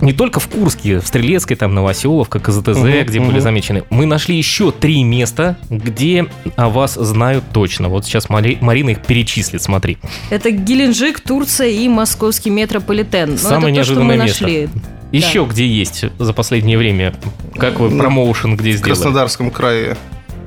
не 0.00 0.12
только 0.12 0.40
в 0.40 0.48
Курске, 0.48 1.00
в 1.00 1.06
Стрелецкой, 1.06 1.56
там, 1.56 1.74
Новоселовка, 1.74 2.38
КЗТЗ, 2.40 2.78
Мгм, 2.78 3.04
где 3.06 3.20
были 3.20 3.32
мгм. 3.32 3.40
замечены, 3.40 3.84
мы 3.90 4.06
нашли 4.06 4.36
еще 4.36 4.70
три 4.72 5.02
места, 5.04 5.56
где 5.70 6.26
о 6.56 6.68
вас 6.68 6.94
знают 6.94 7.44
точно. 7.52 7.88
Вот 7.88 8.04
сейчас 8.06 8.28
Мари- 8.28 8.58
Марина 8.60 8.90
их 8.90 9.02
перечислит, 9.02 9.62
смотри. 9.62 9.98
Это 10.30 10.50
Геленджик, 10.50 11.20
Турция 11.20 11.68
и 11.68 11.88
московский 11.88 12.50
метрополитен. 12.50 13.30
Но 13.32 13.36
Самое 13.36 13.72
это 13.74 13.80
то, 13.80 13.92
что 13.92 14.00
мы 14.00 14.16
неожиданное 14.16 14.26
место. 14.26 14.42
нашли. 14.44 14.68
Еще 15.12 15.44
где 15.44 15.66
есть 15.66 16.04
за 16.18 16.32
последнее 16.32 16.78
время? 16.78 17.14
Как 17.56 17.80
вы 17.80 17.90
Ну, 17.90 17.98
промоушен 17.98 18.56
где 18.56 18.70
В 18.72 18.76
сделали? 18.76 18.94
Краснодарском 18.94 19.50
крае 19.50 19.96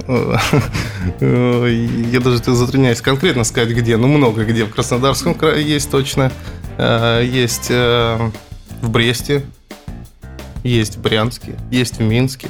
э, 0.08 0.36
я 2.12 2.20
даже 2.20 2.38
затрудняюсь 2.38 3.02
конкретно 3.02 3.44
сказать, 3.44 3.70
где. 3.70 3.98
Ну, 3.98 4.08
много 4.08 4.44
где. 4.44 4.66
В 4.66 4.70
Краснодарском 4.72 5.34
крае 5.36 5.64
есть 5.64 5.90
точно. 5.92 6.32
Э, 6.78 7.22
Есть 7.24 7.68
э, 7.70 8.32
в 8.86 8.90
Бресте. 8.92 9.44
Есть 10.64 10.98
в 10.98 11.02
Брянске. 11.02 11.56
Есть 11.72 11.98
в 11.98 12.02
Минске. 12.02 12.48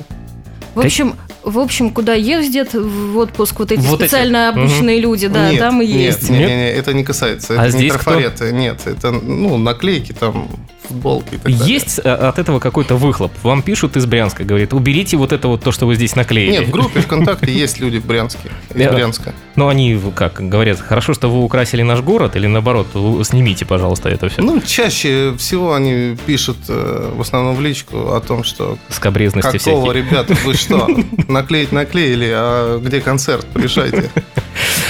В 0.73 0.79
общем, 0.79 1.15
в 1.43 1.57
общем, 1.59 1.89
куда 1.91 2.13
ездят 2.13 2.73
в 2.73 3.17
отпуск 3.17 3.59
вот 3.59 3.71
эти 3.71 3.79
Вот 3.81 4.01
эти. 4.01 4.07
специально 4.09 4.51
Мгм. 4.51 4.59
обученные 4.63 4.99
люди, 4.99 5.27
да, 5.27 5.49
нет, 5.51 5.59
там 5.59 5.81
и 5.81 5.87
нет, 5.87 5.95
есть. 6.15 6.29
Нет, 6.29 6.39
Нет? 6.39 6.49
нет, 6.49 6.77
это 6.77 6.93
не 6.93 7.03
касается. 7.03 7.53
А 7.59 7.65
это 7.65 7.73
не 7.77 7.79
здесь 7.79 7.93
кто? 7.93 8.03
трафареты. 8.03 8.51
Нет, 8.51 8.81
это 8.85 9.11
ну, 9.11 9.57
наклейки 9.57 10.11
там, 10.11 10.49
футболки 10.87 11.35
и 11.35 11.37
так 11.37 11.51
далее. 11.51 11.73
Есть 11.73 11.99
э, 12.03 12.09
от 12.09 12.39
этого 12.39 12.59
какой-то 12.59 12.95
выхлоп? 12.95 13.31
Вам 13.43 13.61
пишут 13.61 13.97
из 13.97 14.05
Брянска, 14.05 14.43
говорит, 14.43 14.73
уберите 14.73 15.17
вот 15.17 15.31
это 15.31 15.47
вот 15.47 15.63
то, 15.63 15.71
что 15.71 15.85
вы 15.85 15.95
здесь 15.95 16.15
наклеили. 16.15 16.51
Нет, 16.51 16.67
в 16.67 16.71
группе 16.71 17.01
ВКонтакте 17.01 17.51
есть 17.51 17.79
люди 17.79 17.99
в 17.99 18.05
Брянске. 18.05 18.49
Из 18.73 18.87
Брянска. 18.87 19.33
Но 19.55 19.67
они, 19.67 19.99
как 20.15 20.41
говорят, 20.41 20.79
хорошо, 20.79 21.13
что 21.13 21.29
вы 21.29 21.43
украсили 21.43 21.81
наш 21.81 22.01
город, 22.01 22.35
или 22.35 22.47
наоборот, 22.47 22.87
снимите, 23.23 23.65
пожалуйста, 23.65 24.09
это 24.09 24.29
все. 24.29 24.41
Ну, 24.41 24.61
чаще 24.61 25.35
всего 25.37 25.73
они 25.73 26.17
пишут 26.25 26.57
э, 26.67 27.11
в 27.15 27.21
основном 27.21 27.55
в 27.55 27.61
личку 27.61 28.13
о 28.13 28.21
том, 28.21 28.43
что 28.43 28.77
Скобрезности 28.89 29.57
какого, 29.57 29.85
всякие. 29.85 30.03
ребята, 30.03 30.35
вы 30.45 30.53
что, 30.53 30.87
наклеить 31.27 31.71
наклеили, 31.71 32.31
а 32.33 32.79
где 32.79 33.01
концерт, 33.01 33.45
решайте. 33.55 34.09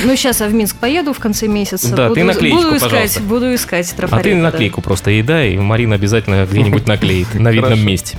Ну, 0.03 0.15
сейчас 0.15 0.41
я 0.41 0.48
в 0.48 0.53
Минск 0.53 0.75
поеду 0.77 1.13
в 1.13 1.19
конце 1.19 1.48
месяца. 1.48 1.95
Да, 1.95 2.03
буду, 2.10 2.15
ты 2.15 2.24
наклеечку, 2.24 2.62
буду 2.62 2.75
искать, 2.77 2.91
пожалуйста. 2.91 3.19
буду 3.22 3.55
искать 3.55 3.91
А 3.91 3.95
трафарета. 3.95 4.29
ты 4.29 4.36
да. 4.36 4.41
наклейку 4.41 4.81
просто 4.81 5.12
ей 5.12 5.22
дай, 5.24 5.53
и 5.53 5.57
Марина 5.57 5.95
обязательно 5.95 6.45
где-нибудь 6.50 6.88
наклеит 6.88 7.34
на 7.36 7.50
видном 7.51 7.84
месте. 7.86 8.17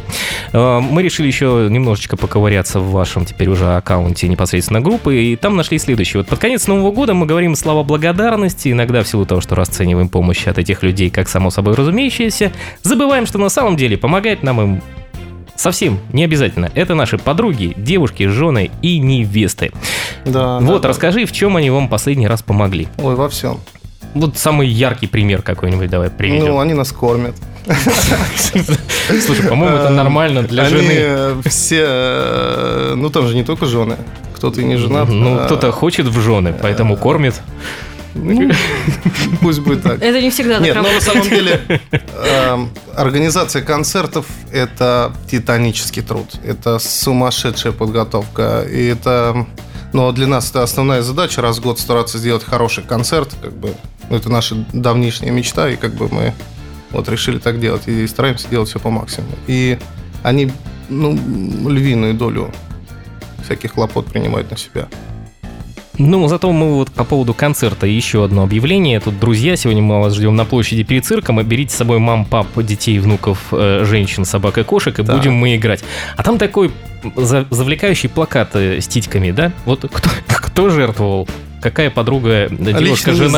Э, 0.52 0.80
Мы 0.80 1.02
решили 1.02 1.26
еще 1.26 1.68
немножечко 1.70 2.16
поковыряться 2.16 2.80
в 2.80 2.90
вашем 2.90 3.24
теперь 3.24 3.48
уже 3.48 3.74
аккаунте 3.76 4.28
непосредственно 4.28 4.80
группы, 4.80 5.16
и 5.22 5.36
там 5.36 5.56
нашли 5.56 5.78
следующее. 5.78 6.20
Вот 6.20 6.28
под 6.28 6.38
конец 6.38 6.66
Нового 6.66 6.92
года 6.92 7.14
мы 7.14 7.26
говорим 7.26 7.54
слова 7.54 7.82
благодарности, 7.84 8.70
иногда 8.72 9.02
в 9.02 9.08
силу 9.08 9.26
того, 9.26 9.40
что 9.40 9.54
расцениваем 9.54 10.08
помощь 10.08 10.46
от 10.46 10.58
этих 10.58 10.82
людей 10.82 11.10
как 11.10 11.28
само 11.28 11.50
собой 11.50 11.74
разумеющееся, 11.74 12.52
забываем, 12.82 13.26
что 13.26 13.38
на 13.38 13.48
самом 13.48 13.76
деле 13.76 13.96
помогать 13.96 14.42
нам 14.42 14.60
им 14.60 14.82
Совсем 15.56 15.98
не 16.12 16.25
обязательно. 16.25 16.70
Это 16.75 16.94
наши 16.94 17.18
подруги, 17.18 17.75
девушки, 17.76 18.26
жены 18.28 18.70
и 18.82 18.98
невесты. 18.98 19.72
Да, 20.25 20.58
вот, 20.60 20.75
да, 20.75 20.78
да. 20.80 20.88
расскажи, 20.88 21.25
в 21.25 21.32
чем 21.32 21.56
они 21.56 21.70
вам 21.70 21.88
последний 21.88 22.28
раз 22.28 22.42
помогли. 22.42 22.88
Ой, 22.98 23.14
во 23.14 23.28
всем. 23.28 23.58
Вот 24.14 24.38
самый 24.38 24.68
яркий 24.68 25.06
пример 25.06 25.42
какой-нибудь 25.42 25.90
давай 25.90 26.10
приведем. 26.10 26.46
Ну, 26.46 26.58
они 26.58 26.75
нас 26.75 26.92
кормят. 26.92 27.34
Слушай, 29.26 29.48
по-моему, 29.48 29.76
это 29.76 29.90
нормально 29.90 30.42
для 30.42 30.64
Они 30.64 30.76
жены. 30.76 30.92
э, 30.94 31.40
все, 31.46 31.84
э, 31.86 32.94
ну 32.96 33.10
там 33.10 33.26
же 33.26 33.34
не 33.34 33.42
только 33.44 33.66
жены, 33.66 33.96
кто-то 34.34 34.60
и 34.60 34.64
не 34.64 34.76
женат. 34.76 35.08
Ну, 35.08 35.40
а, 35.40 35.44
кто-то 35.46 35.72
хочет 35.72 36.06
в 36.06 36.20
жены, 36.20 36.54
поэтому 36.60 36.96
кормит. 36.96 37.42
Ну, 38.16 38.52
Пусть 39.40 39.61
будет 39.61 39.82
так. 39.82 40.02
Это 40.02 40.20
не 40.20 40.30
всегда 40.30 40.54
так 40.54 40.62
Нет, 40.62 40.76
но 40.76 40.82
на 40.82 40.88
работает. 40.88 41.12
самом 41.12 41.28
деле 41.28 41.61
эм, 42.25 42.70
организация 42.94 43.62
концертов– 43.62 44.26
это 44.52 45.12
титанический 45.30 46.02
труд. 46.02 46.26
Это 46.44 46.78
сумасшедшая 46.78 47.73
подготовка. 47.73 48.66
И 48.70 48.87
это... 48.87 49.46
Но 49.92 50.12
для 50.12 50.26
нас 50.26 50.50
это 50.50 50.62
основная 50.62 51.02
задача 51.02 51.40
раз 51.40 51.58
в 51.58 51.62
год 51.62 51.78
стараться 51.78 52.18
сделать 52.18 52.44
хороший 52.44 52.85
концерт. 52.85 53.35
Как 53.40 53.52
бы, 53.52 53.75
ну, 54.11 54.16
это 54.16 54.30
наша 54.30 54.56
давнишняя 54.73 55.32
мечта, 55.32 55.70
и 55.70 55.76
как 55.76 55.94
бы 55.94 56.08
мы 56.08 56.35
вот 56.90 57.08
решили 57.08 57.38
так 57.38 57.61
делать. 57.61 57.87
И 57.87 58.06
стараемся 58.06 58.49
делать 58.49 58.68
все 58.68 58.78
по 58.78 58.90
максимуму. 58.90 59.37
И 59.46 59.78
они 60.23 60.52
ну, 60.88 61.12
львиную 61.68 62.14
долю 62.14 62.52
всяких 63.44 63.75
хлопот 63.75 64.06
принимают 64.06 64.50
на 64.50 64.56
себя. 64.56 64.88
Ну, 65.98 66.28
зато 66.28 66.52
мы 66.52 66.74
вот 66.74 66.90
по 66.90 67.04
поводу 67.04 67.32
концерта 67.32 67.86
еще 67.86 68.24
одно 68.24 68.42
объявление. 68.42 69.00
Тут, 69.00 69.18
друзья, 69.18 69.56
сегодня 69.56 69.82
мы 69.82 70.00
вас 70.00 70.14
ждем 70.14 70.36
на 70.36 70.44
площади 70.44 70.82
перед 70.82 71.04
цирком. 71.06 71.40
И 71.40 71.42
берите 71.44 71.72
с 71.72 71.76
собой 71.76 71.98
мам, 71.98 72.26
пап, 72.26 72.46
детей, 72.62 72.98
внуков, 72.98 73.38
э, 73.52 73.84
женщин, 73.88 74.24
собак 74.26 74.58
и 74.58 74.62
кошек, 74.62 74.98
и 74.98 75.02
Да. 75.02 75.16
будем 75.16 75.34
мы 75.34 75.56
играть. 75.56 75.82
А 76.16 76.22
там 76.22 76.36
такой 76.38 76.70
за- 77.16 77.46
завлекающий 77.50 78.08
плакат 78.10 78.50
э, 78.54 78.80
с 78.80 78.88
титьками, 78.88 79.30
да? 79.30 79.52
Вот 79.64 79.86
кто, 79.90 80.10
кто 80.28 80.68
жертвовал? 80.68 81.28
Какая 81.66 81.90
подруга, 81.90 82.46
девушка, 82.49 83.11
Лично 83.11 83.11
не 83.12 83.16
жена? 83.16 83.28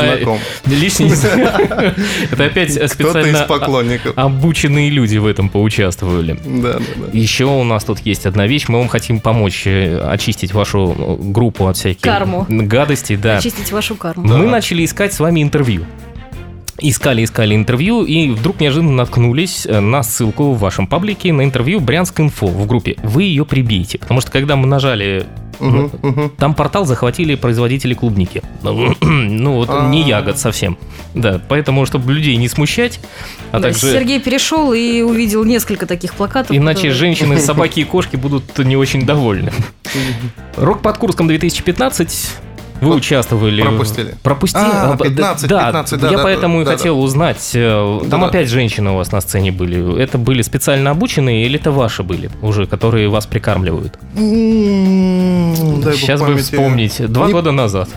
знаю. 1.15 1.95
Это 2.31 2.45
опять 2.45 2.73
специально 2.91 3.39
поклонников. 3.47 4.13
обученные 4.15 4.91
люди 4.91 5.17
в 5.17 5.25
этом 5.25 5.49
поучаствовали. 5.49 6.37
Да, 6.45 6.73
да, 6.73 6.79
да. 6.79 7.05
Еще 7.11 7.45
у 7.45 7.63
нас 7.63 7.85
тут 7.85 7.99
есть 8.05 8.27
одна 8.27 8.45
вещь. 8.45 8.65
Мы 8.67 8.77
вам 8.77 8.87
хотим 8.87 9.19
помочь 9.19 9.63
э, 9.65 9.97
очистить 9.99 10.53
вашу 10.53 10.95
э, 10.95 11.31
группу 11.31 11.65
от 11.65 11.77
всяких 11.77 12.01
Карму. 12.01 12.45
гадостей. 12.47 13.17
Да. 13.17 13.37
Очистить 13.37 13.71
вашу 13.71 13.95
карму. 13.95 14.27
Мы 14.27 14.45
начали 14.45 14.85
искать 14.85 15.11
с 15.11 15.19
вами 15.19 15.41
интервью. 15.41 15.85
Искали, 16.81 17.23
искали 17.25 17.55
интервью, 17.55 18.03
и 18.05 18.29
вдруг 18.29 18.61
неожиданно 18.61 18.91
наткнулись 18.91 19.65
э, 19.65 19.79
на 19.79 20.03
ссылку 20.03 20.53
в 20.53 20.59
вашем 20.59 20.85
паблике 20.85 21.33
на 21.33 21.43
интервью 21.43 21.79
Брянск 21.79 22.19
Инфо 22.19 22.45
в 22.45 22.67
группе. 22.67 22.95
Вы 23.01 23.23
ее 23.23 23.43
прибейте, 23.43 23.97
потому 23.97 24.21
что 24.21 24.29
когда 24.31 24.55
мы 24.55 24.67
нажали, 24.67 25.25
Мгм, 25.59 25.91
мгм. 26.01 26.29
там 26.37 26.53
портал 26.53 26.85
захватили 26.85 27.35
производители 27.35 27.93
клубники. 27.93 28.41
Ну 29.01 29.53
вот 29.55 29.69
не 29.89 30.03
А. 30.03 30.07
ягод 30.07 30.37
совсем. 30.37 30.77
Да, 31.15 31.41
поэтому, 31.47 31.85
чтобы 31.85 32.13
людей 32.13 32.35
не 32.37 32.47
смущать, 32.47 32.99
а 33.51 33.59
Да, 33.59 33.69
также... 33.69 33.91
Сергей 33.91 34.19
перешел 34.19 34.73
и 34.73 35.01
увидел 35.01 35.43
несколько 35.43 35.85
таких 35.85 36.13
плакатов. 36.13 36.55
Иначе 36.55 36.75
которые- 36.89 36.93
женщины, 36.95 37.37
собаки 37.39 37.79
и 37.79 37.83
кошки 37.83 38.15
будут 38.15 38.57
не 38.59 38.75
очень 38.77 39.05
довольны. 39.05 39.51
Рок 40.55 40.81
под 40.81 40.97
Курском 40.97 41.27
2015 41.27 42.31
вы 42.81 42.87
Вот 42.87 42.97
участвовали. 42.97 43.61
пропустили. 43.61 44.15
Пропустили. 44.23 44.63
А, 44.63 44.93
б- 44.95 45.03
15, 45.05 45.47
да, 45.49 45.65
15, 45.67 45.99
да, 45.99 46.09
Я 46.11 46.17
да, 46.17 46.23
поэтому 46.23 46.57
да, 46.57 46.61
и 46.61 46.65
да, 46.65 46.71
хотел 46.77 46.99
узнать. 47.01 47.51
э, 47.53 47.99
Там 48.01 48.09
Да-да. 48.21 48.25
опять 48.27 48.47
женщины 48.49 48.91
у 48.91 48.95
вас 48.95 49.11
на 49.11 49.21
сцене 49.21 49.51
были. 49.51 50.01
Это 50.01 50.17
были 50.17 50.41
специально 50.41 50.91
обученные 50.91 51.45
или 51.45 51.59
это 51.59 51.71
ваши 51.71 52.03
были 52.03 52.29
уже, 52.41 52.65
которые 52.67 53.09
вас 53.09 53.25
прикармливают? 53.25 53.97
Дай 54.15 54.23
Сейчас 55.95 56.19
бы 56.19 56.27
памяти. 56.27 56.41
вспомнить. 56.41 57.11
Два 57.11 57.27
Не- 57.27 57.33
года 57.33 57.51
назад. 57.51 57.89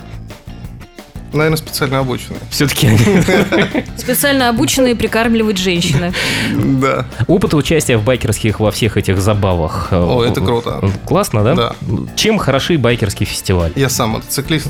Наверное, 1.33 1.57
специально 1.57 1.99
обученные. 1.99 2.39
Все-таки 2.49 2.89
Специально 3.97 4.49
обученные 4.49 4.95
прикармливать 4.95 5.57
женщины. 5.57 6.13
Да. 6.53 7.05
опыт 7.27 7.53
участия 7.53 7.97
в 7.97 8.03
байкерских 8.03 8.59
во 8.59 8.71
всех 8.71 8.97
этих 8.97 9.19
забавах. 9.21 9.87
э, 9.91 9.95
О, 9.97 10.23
это 10.23 10.41
круто. 10.41 10.91
Классно, 11.05 11.43
да? 11.43 11.55
Да. 11.55 11.75
Чем 12.15 12.37
хороши 12.37 12.77
байкерский 12.77 13.25
фестиваль? 13.25 13.71
Я 13.75 13.89
сам 13.89 14.11
мотоциклист. 14.11 14.67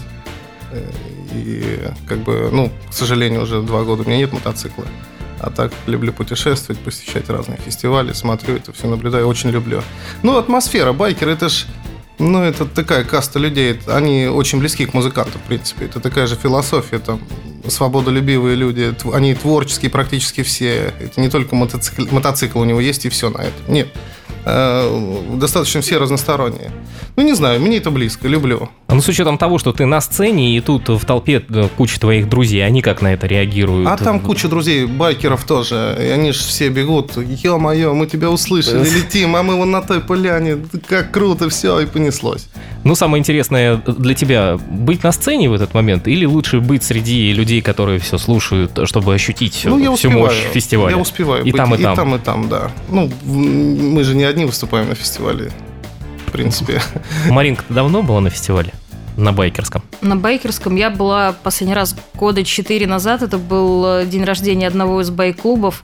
Э, 0.71 0.81
И 1.35 1.79
как 2.07 2.19
бы, 2.19 2.49
ну, 2.51 2.71
к 2.89 2.93
сожалению, 2.93 3.41
уже 3.43 3.61
два 3.61 3.83
года 3.83 4.03
у 4.03 4.05
меня 4.05 4.17
нет 4.17 4.33
мотоцикла. 4.33 4.85
А 5.39 5.49
так 5.49 5.73
люблю 5.87 6.13
путешествовать, 6.13 6.79
посещать 6.81 7.29
разные 7.29 7.57
фестивали, 7.65 8.13
смотрю 8.13 8.55
это 8.55 8.71
все, 8.71 8.87
наблюдаю, 8.87 9.27
очень 9.27 9.49
люблю. 9.49 9.81
Ну, 10.21 10.37
атмосфера, 10.37 10.93
байкер, 10.93 11.27
это 11.27 11.49
ж, 11.49 11.65
ну, 12.23 12.43
это 12.43 12.65
такая 12.65 13.03
каста 13.03 13.39
людей, 13.39 13.79
они 13.87 14.27
очень 14.27 14.59
близки 14.59 14.85
к 14.85 14.93
музыканту, 14.93 15.37
в 15.39 15.41
принципе. 15.43 15.85
Это 15.85 15.99
такая 15.99 16.27
же 16.27 16.35
философия, 16.35 16.99
там, 16.99 17.19
свободолюбивые 17.67 18.55
люди, 18.55 18.93
они 19.13 19.33
творческие 19.35 19.91
практически 19.91 20.43
все. 20.43 20.93
Это 20.99 21.19
не 21.21 21.29
только 21.29 21.55
мотоцикл, 21.55 22.03
мотоцикл 22.11 22.59
у 22.59 22.65
него 22.65 22.79
есть 22.79 23.05
и 23.05 23.09
все 23.09 23.29
на 23.29 23.41
это. 23.41 23.53
Нет. 23.67 23.89
Э, 24.45 25.35
Достаточно 25.35 25.81
все 25.81 25.97
разносторонние. 25.97 26.71
Ну, 27.15 27.23
не 27.23 27.33
знаю, 27.33 27.61
мне 27.61 27.77
это 27.77 27.91
близко, 27.91 28.27
люблю. 28.27 28.69
А 28.93 28.95
Ну, 28.95 29.01
с 29.01 29.07
учетом 29.07 29.39
того, 29.39 29.57
что 29.57 29.73
ты 29.73 29.87
на 29.87 29.99
сцене, 30.01 30.55
и 30.55 30.61
тут 30.61 30.87
в 30.87 31.03
толпе 31.03 31.43
э, 31.49 31.67
куча 31.75 31.99
твоих 31.99 32.29
друзей, 32.29 32.63
они 32.63 32.83
как 32.83 33.01
на 33.01 33.11
это 33.11 33.25
реагируют? 33.25 33.87
А 33.87 33.97
там 33.97 34.19
куча 34.19 34.47
друзей, 34.47 34.85
байкеров 34.85 35.45
тоже. 35.45 35.97
И 35.99 36.05
они 36.09 36.31
же 36.31 36.37
все 36.37 36.69
бегут. 36.69 37.17
Ё-моё, 37.17 37.95
мы 37.95 38.05
тебя 38.05 38.29
услышали, 38.29 38.87
летим, 38.87 39.35
а 39.35 39.41
мы 39.41 39.55
вон 39.55 39.71
на 39.71 39.81
той 39.81 39.99
поляне. 39.99 40.59
Как 40.87 41.09
круто, 41.09 41.49
все, 41.49 41.79
и 41.79 41.87
понеслось. 41.87 42.45
Ну, 42.83 42.93
самое 42.93 43.19
интересное 43.19 43.77
для 43.77 44.13
тебя 44.13 44.59
быть 44.69 45.01
на 45.01 45.11
сцене 45.11 45.49
в 45.49 45.53
этот 45.53 45.73
момент 45.73 46.07
или 46.07 46.25
лучше 46.25 46.59
быть 46.59 46.83
среди 46.83 47.33
людей, 47.33 47.63
которые 47.63 47.97
все 47.97 48.19
слушают, 48.19 48.77
чтобы 48.83 49.15
ощутить 49.15 49.61
Ну, 49.63 49.79
я 49.79 49.85
всю 49.85 50.09
успеваю. 50.09 50.19
мощь 50.19 50.43
фестиваля? 50.53 50.95
Я 50.95 51.01
успеваю. 51.01 51.43
И 51.43 51.51
быть 51.51 51.57
там, 51.57 51.73
и 51.73 51.81
там. 51.81 51.93
И 51.93 51.95
там, 51.95 52.15
и 52.15 52.19
там, 52.19 52.47
да. 52.47 52.71
Ну, 52.89 53.11
мы 53.23 54.03
же 54.03 54.13
не 54.13 54.23
одни 54.23 54.45
выступаем 54.45 54.89
на 54.89 54.93
фестивале. 54.93 55.51
В 56.27 56.31
принципе. 56.31 56.79
Маринка, 57.31 57.63
давно 57.69 58.03
была 58.03 58.21
на 58.21 58.29
фестивале? 58.29 58.71
На 59.17 59.31
байкерском? 59.31 59.83
На 60.01 60.15
байкерском 60.15 60.75
я 60.75 60.89
была 60.89 61.33
последний 61.43 61.75
раз 61.75 61.95
года 62.15 62.43
четыре 62.43 62.87
назад. 62.87 63.21
Это 63.21 63.37
был 63.37 63.85
э, 63.85 64.05
день 64.05 64.23
рождения 64.23 64.67
одного 64.67 65.01
из 65.01 65.09
байк-клубов. 65.09 65.83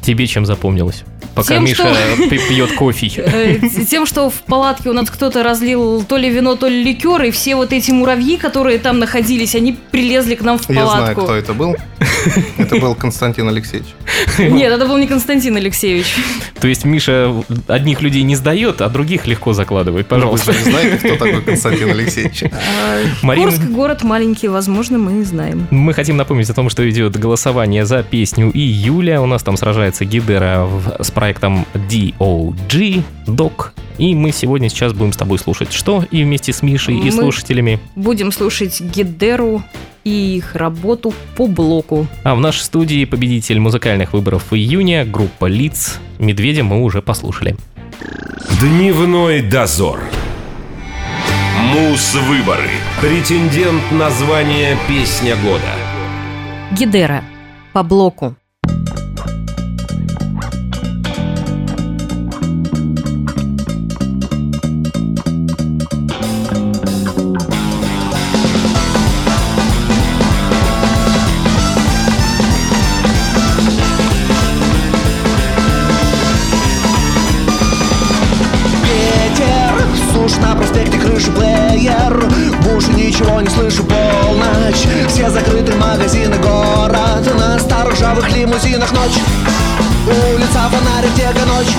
Тебе 0.00 0.26
чем 0.26 0.46
запомнилось? 0.46 1.04
Пока 1.34 1.54
Тем, 1.54 1.64
Миша 1.64 1.92
что- 1.94 2.28
пьет 2.48 2.72
кофе. 2.72 3.04
Э, 3.34 3.58
Тем, 3.90 4.06
что 4.06 4.30
в 4.30 4.34
палатке 4.42 4.90
у 4.90 4.92
нас 4.92 5.10
кто-то 5.10 5.42
разлил 5.42 6.02
то 6.04 6.16
ли 6.16 6.30
вино, 6.30 6.54
то 6.56 6.68
ли 6.68 6.82
ликер, 6.82 7.22
и 7.24 7.30
все 7.30 7.56
вот 7.56 7.72
эти 7.72 7.90
муравьи, 7.90 8.36
которые 8.36 8.78
там 8.78 8.98
находились, 8.98 9.54
они 9.54 9.76
прилезли 9.90 10.34
к 10.36 10.42
нам 10.42 10.58
в 10.58 10.68
Я 10.70 10.86
знаю, 10.86 10.88
палатку. 11.14 11.22
кто 11.24 11.34
это 11.34 11.52
был. 11.54 11.76
Это 12.58 12.76
был 12.76 12.94
Константин 12.94 13.48
Алексеевич. 13.48 13.88
Нет, 14.38 14.72
это 14.72 14.86
был 14.86 14.96
не 14.98 15.06
Константин 15.06 15.56
Алексеевич. 15.56 16.14
То 16.60 16.68
есть 16.68 16.84
Миша 16.84 17.34
одних 17.68 18.00
людей 18.02 18.22
не 18.22 18.36
сдает, 18.36 18.80
а 18.80 18.88
других 18.88 19.26
легко 19.26 19.52
закладывает. 19.52 20.06
Пожалуйста. 20.06 20.52
Вы 20.52 20.58
же 20.58 20.64
знаете, 20.64 20.96
кто 20.96 21.16
такой 21.16 21.42
Константин 21.42 21.90
Алексеевич? 21.90 22.44
Марина, 23.22 23.50
Курск 23.50 23.62
город 23.64 24.02
маленький, 24.02 24.48
возможно, 24.48 24.98
мы 24.98 25.12
не 25.12 25.24
знаем. 25.24 25.66
Мы 25.70 25.92
хотим 25.94 26.16
напомнить 26.16 26.48
о 26.50 26.54
том, 26.54 26.70
что 26.70 26.88
идет 26.88 27.16
голосование 27.18 27.84
за 27.84 28.02
песню 28.02 28.50
июля. 28.54 29.20
У 29.20 29.26
нас 29.26 29.42
там 29.42 29.56
сражается 29.56 30.04
Гидера 30.04 30.64
в- 30.64 31.02
с 31.02 31.10
проектом 31.24 31.64
DOG, 31.72 33.02
DOC. 33.26 33.70
И 33.96 34.14
мы 34.14 34.30
сегодня 34.30 34.68
сейчас 34.68 34.92
будем 34.92 35.14
с 35.14 35.16
тобой 35.16 35.38
слушать 35.38 35.72
что? 35.72 36.04
И 36.10 36.22
вместе 36.22 36.52
с 36.52 36.60
Мишей, 36.60 36.98
и 36.98 37.04
Мы- 37.04 37.12
слушателями. 37.12 37.80
Будем 37.96 38.30
слушать 38.30 38.78
Гидеру 38.82 39.62
и 40.04 40.36
их 40.36 40.54
работу 40.54 41.14
по 41.34 41.46
блоку. 41.46 42.06
А 42.24 42.34
в 42.34 42.40
нашей 42.40 42.60
студии 42.60 43.06
победитель 43.06 43.58
музыкальных 43.58 44.12
выборов 44.12 44.52
июня, 44.52 45.06
группа 45.06 45.46
Лиц. 45.46 45.98
Медведя 46.18 46.62
мы 46.62 46.82
уже 46.82 47.00
послушали. 47.00 47.56
Дневной 48.60 49.40
дозор. 49.40 50.00
Мус-выборы. 51.72 52.68
Претендент 53.00 53.82
на 53.92 54.10
звание 54.10 54.76
«Песня 54.86 55.36
года». 55.36 55.72
Гидера 56.78 57.24
по 57.72 57.82
блоку. 57.82 58.36
Лимузинах 88.54 88.92
ночь. 88.92 89.18
Улица 90.06 90.70
фонарик, 90.70 91.12
тега 91.16 91.44
ночь? 91.44 91.74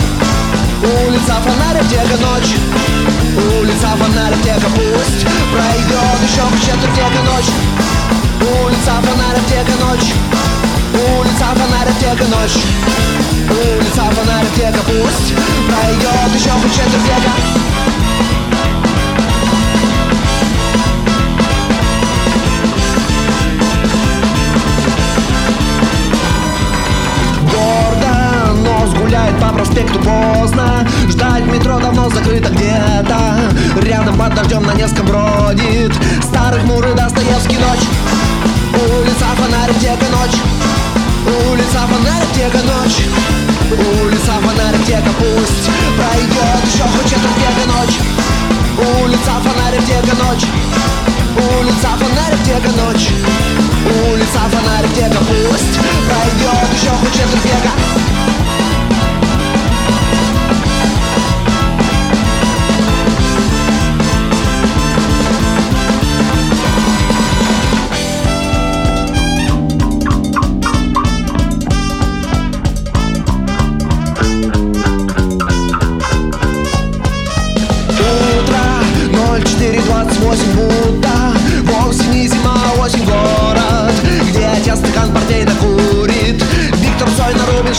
Улица 0.82 1.36
фонарик, 1.44 1.88
тега 1.90 2.18
ночь? 2.18 2.56
Улица 3.60 3.88
фонарик, 3.98 4.42
тега 4.44 4.68
пусть 4.76 5.26
Пройдет 5.54 6.20
еще 6.28 6.42
в 6.42 6.60
четверть 6.60 6.96
тега 6.96 7.22
ночь? 7.24 7.52
Улица 8.42 8.94
фонарик, 9.04 9.46
тега 9.48 9.76
ночь? 9.86 10.14
Улица 11.18 11.48
фонарик, 11.56 11.98
тега 12.00 12.26
ночь? 12.36 12.58
Улица 13.50 14.04
фонарик, 14.12 14.54
тега 14.56 14.82
пусть 14.86 15.34
Пройдет 15.68 16.36
еще 16.36 16.52
в 16.52 16.76
четверть 16.76 17.08
века 17.08 17.35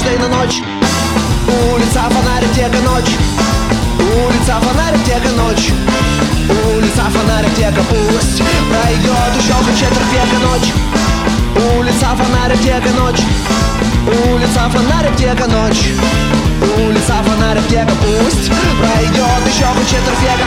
на 0.06 0.12
Рубинштейна 0.12 0.28
ночь. 0.28 0.62
Улица 1.72 2.02
фонарик, 2.10 2.52
тека 2.54 2.78
ночь? 2.82 3.16
Улица 3.98 4.60
фонарик, 4.60 5.04
тека 5.04 5.30
ночь? 5.36 5.72
Улица 6.74 7.04
фонарик, 7.10 7.54
тека 7.56 7.82
пусть 7.88 8.42
Пройдет 8.70 9.32
еще 9.38 9.52
хоть 9.52 9.78
четверть 9.78 10.12
века 10.12 10.38
ночь. 10.42 10.72
Улица 11.76 12.08
фонарик, 12.16 12.60
тека 12.60 12.90
ночь? 12.98 13.22
Улица 14.30 14.70
фонарик, 14.70 15.16
тека 15.16 15.46
ночь? 15.48 15.88
Улица 16.76 17.14
фонарик, 17.24 17.66
тека 17.68 17.92
пусть 18.02 18.50
Пройдет 18.78 19.54
еще 19.54 19.66
хоть 19.66 19.88
четверть 19.88 20.20
века 20.20 20.46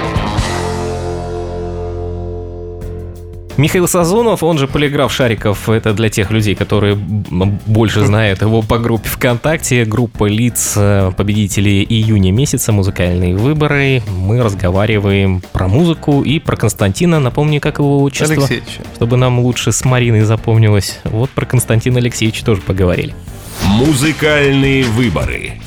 Михаил 3.61 3.87
Сазонов, 3.87 4.41
он 4.41 4.57
же 4.57 4.67
полиграф 4.67 5.13
Шариков, 5.13 5.69
это 5.69 5.93
для 5.93 6.09
тех 6.09 6.31
людей, 6.31 6.55
которые 6.55 6.95
больше 6.95 8.03
знают 8.03 8.41
его 8.41 8.63
по 8.63 8.79
группе 8.79 9.07
ВКонтакте, 9.07 9.85
группа 9.85 10.25
лиц 10.25 10.73
э, 10.75 11.11
победителей 11.15 11.85
июня 11.87 12.31
месяца, 12.31 12.71
музыкальные 12.71 13.35
выборы. 13.35 14.01
Мы 14.09 14.41
разговариваем 14.41 15.43
про 15.53 15.67
музыку 15.67 16.23
и 16.23 16.39
про 16.39 16.55
Константина, 16.55 17.19
напомни, 17.19 17.59
как 17.59 17.77
его 17.77 18.01
отчество, 18.01 18.33
Алексеевич. 18.33 18.79
чтобы 18.95 19.17
нам 19.17 19.39
лучше 19.39 19.71
с 19.71 19.85
Мариной 19.85 20.21
запомнилось. 20.21 20.99
Вот 21.03 21.29
про 21.29 21.45
Константина 21.45 21.99
Алексеевича 21.99 22.43
тоже 22.43 22.61
поговорили. 22.61 23.13
Музыкальные 23.63 24.85
выборы. 24.85 25.61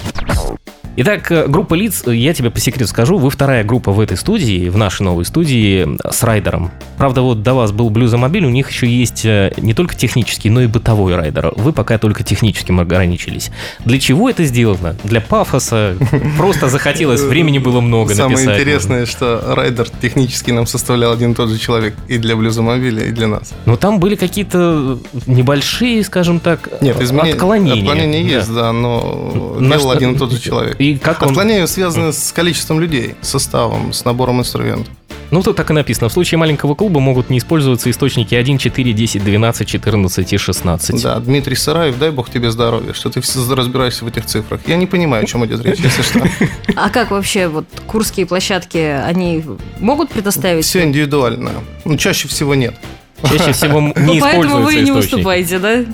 Итак, 0.96 1.32
э, 1.32 1.48
группа 1.48 1.74
лиц, 1.74 2.04
э, 2.06 2.14
я 2.14 2.32
тебе 2.34 2.50
по 2.50 2.60
секрету 2.60 2.88
скажу, 2.88 3.18
вы 3.18 3.28
вторая 3.28 3.64
группа 3.64 3.90
в 3.90 3.98
этой 3.98 4.16
студии, 4.16 4.68
в 4.68 4.76
нашей 4.76 5.02
новой 5.02 5.24
студии 5.24 5.98
э, 6.00 6.10
с 6.12 6.22
райдером. 6.22 6.70
Правда, 6.98 7.22
вот 7.22 7.42
до 7.42 7.54
вас 7.54 7.72
был 7.72 7.90
блюзомобиль, 7.90 8.44
у 8.44 8.50
них 8.50 8.70
еще 8.70 8.86
есть 8.86 9.24
не 9.24 9.74
только 9.74 9.96
технический, 9.96 10.50
но 10.50 10.62
и 10.62 10.68
бытовой 10.68 11.16
райдер. 11.16 11.52
Вы 11.56 11.72
пока 11.72 11.98
только 11.98 12.22
техническим 12.22 12.78
ограничились. 12.78 13.50
Для 13.84 13.98
чего 13.98 14.30
это 14.30 14.44
сделано? 14.44 14.94
Для 15.02 15.20
пафоса? 15.20 15.96
Просто 16.38 16.68
захотелось, 16.68 17.22
времени 17.22 17.58
было 17.58 17.80
много 17.80 18.14
Самое 18.14 18.36
написать. 18.36 18.60
интересное, 18.60 19.06
что 19.06 19.42
райдер 19.56 19.88
технически 20.00 20.52
нам 20.52 20.68
составлял 20.68 21.12
один 21.12 21.32
и 21.32 21.34
тот 21.34 21.50
же 21.50 21.58
человек 21.58 21.96
и 22.06 22.18
для 22.18 22.36
блюзомобиля, 22.36 23.06
и 23.06 23.10
для 23.10 23.26
нас. 23.26 23.52
Но 23.66 23.76
там 23.76 23.98
были 23.98 24.14
какие-то 24.14 24.98
небольшие, 25.26 26.04
скажем 26.04 26.38
так, 26.38 26.68
Нет, 26.80 27.00
изменения, 27.02 27.32
отклонения. 27.32 27.80
отклонения 27.82 28.22
Да. 28.22 28.36
есть, 28.36 28.54
да, 28.54 28.72
но 28.72 29.56
На 29.58 29.76
делал 29.76 29.90
один 29.90 30.12
и 30.14 30.18
тот 30.18 30.30
же 30.30 30.40
человек. 30.40 30.76
И 30.84 30.98
как 30.98 31.22
он... 31.22 31.28
Отклонения 31.28 31.66
связаны 31.66 32.12
с 32.12 32.32
количеством 32.32 32.78
людей, 32.80 33.14
составом, 33.22 33.92
с 33.92 34.04
набором 34.04 34.40
инструментов. 34.40 34.92
Ну, 35.30 35.42
тут 35.42 35.56
так 35.56 35.70
и 35.70 35.72
написано. 35.72 36.08
В 36.08 36.12
случае 36.12 36.38
маленького 36.38 36.74
клуба 36.74 37.00
могут 37.00 37.30
не 37.30 37.38
использоваться 37.38 37.90
источники 37.90 38.34
1, 38.34 38.58
4, 38.58 38.92
10, 38.92 39.24
12, 39.24 39.66
14 39.66 40.32
и 40.32 40.36
16. 40.36 41.02
Да, 41.02 41.18
Дмитрий 41.18 41.56
Сараев, 41.56 41.98
дай 41.98 42.10
бог 42.10 42.30
тебе 42.30 42.50
здоровья, 42.50 42.92
что 42.92 43.08
ты 43.10 43.20
все 43.20 43.54
разбираешься 43.54 44.04
в 44.04 44.08
этих 44.08 44.26
цифрах. 44.26 44.60
Я 44.66 44.76
не 44.76 44.86
понимаю, 44.86 45.24
о 45.24 45.26
чем 45.26 45.44
идет 45.46 45.64
речь, 45.64 45.78
если 45.80 46.02
что. 46.02 46.20
А 46.76 46.90
как 46.90 47.10
вообще 47.10 47.48
вот 47.48 47.64
курские 47.86 48.26
площадки, 48.26 48.76
они 48.78 49.42
могут 49.80 50.10
предоставить? 50.10 50.64
Все 50.66 50.84
индивидуально. 50.84 51.52
Ну, 51.84 51.96
чаще 51.96 52.28
всего 52.28 52.54
нет. 52.54 52.74
Чаще 53.22 53.52
всего 53.52 53.78
м- 53.78 53.92
Ну, 53.96 54.14
не 54.14 54.20
поэтому 54.20 54.62
вы 54.62 54.74
и 54.74 54.76
не 54.76 54.82
используется 54.84 55.16
выступаете, 55.16 55.58
да? 55.58 55.84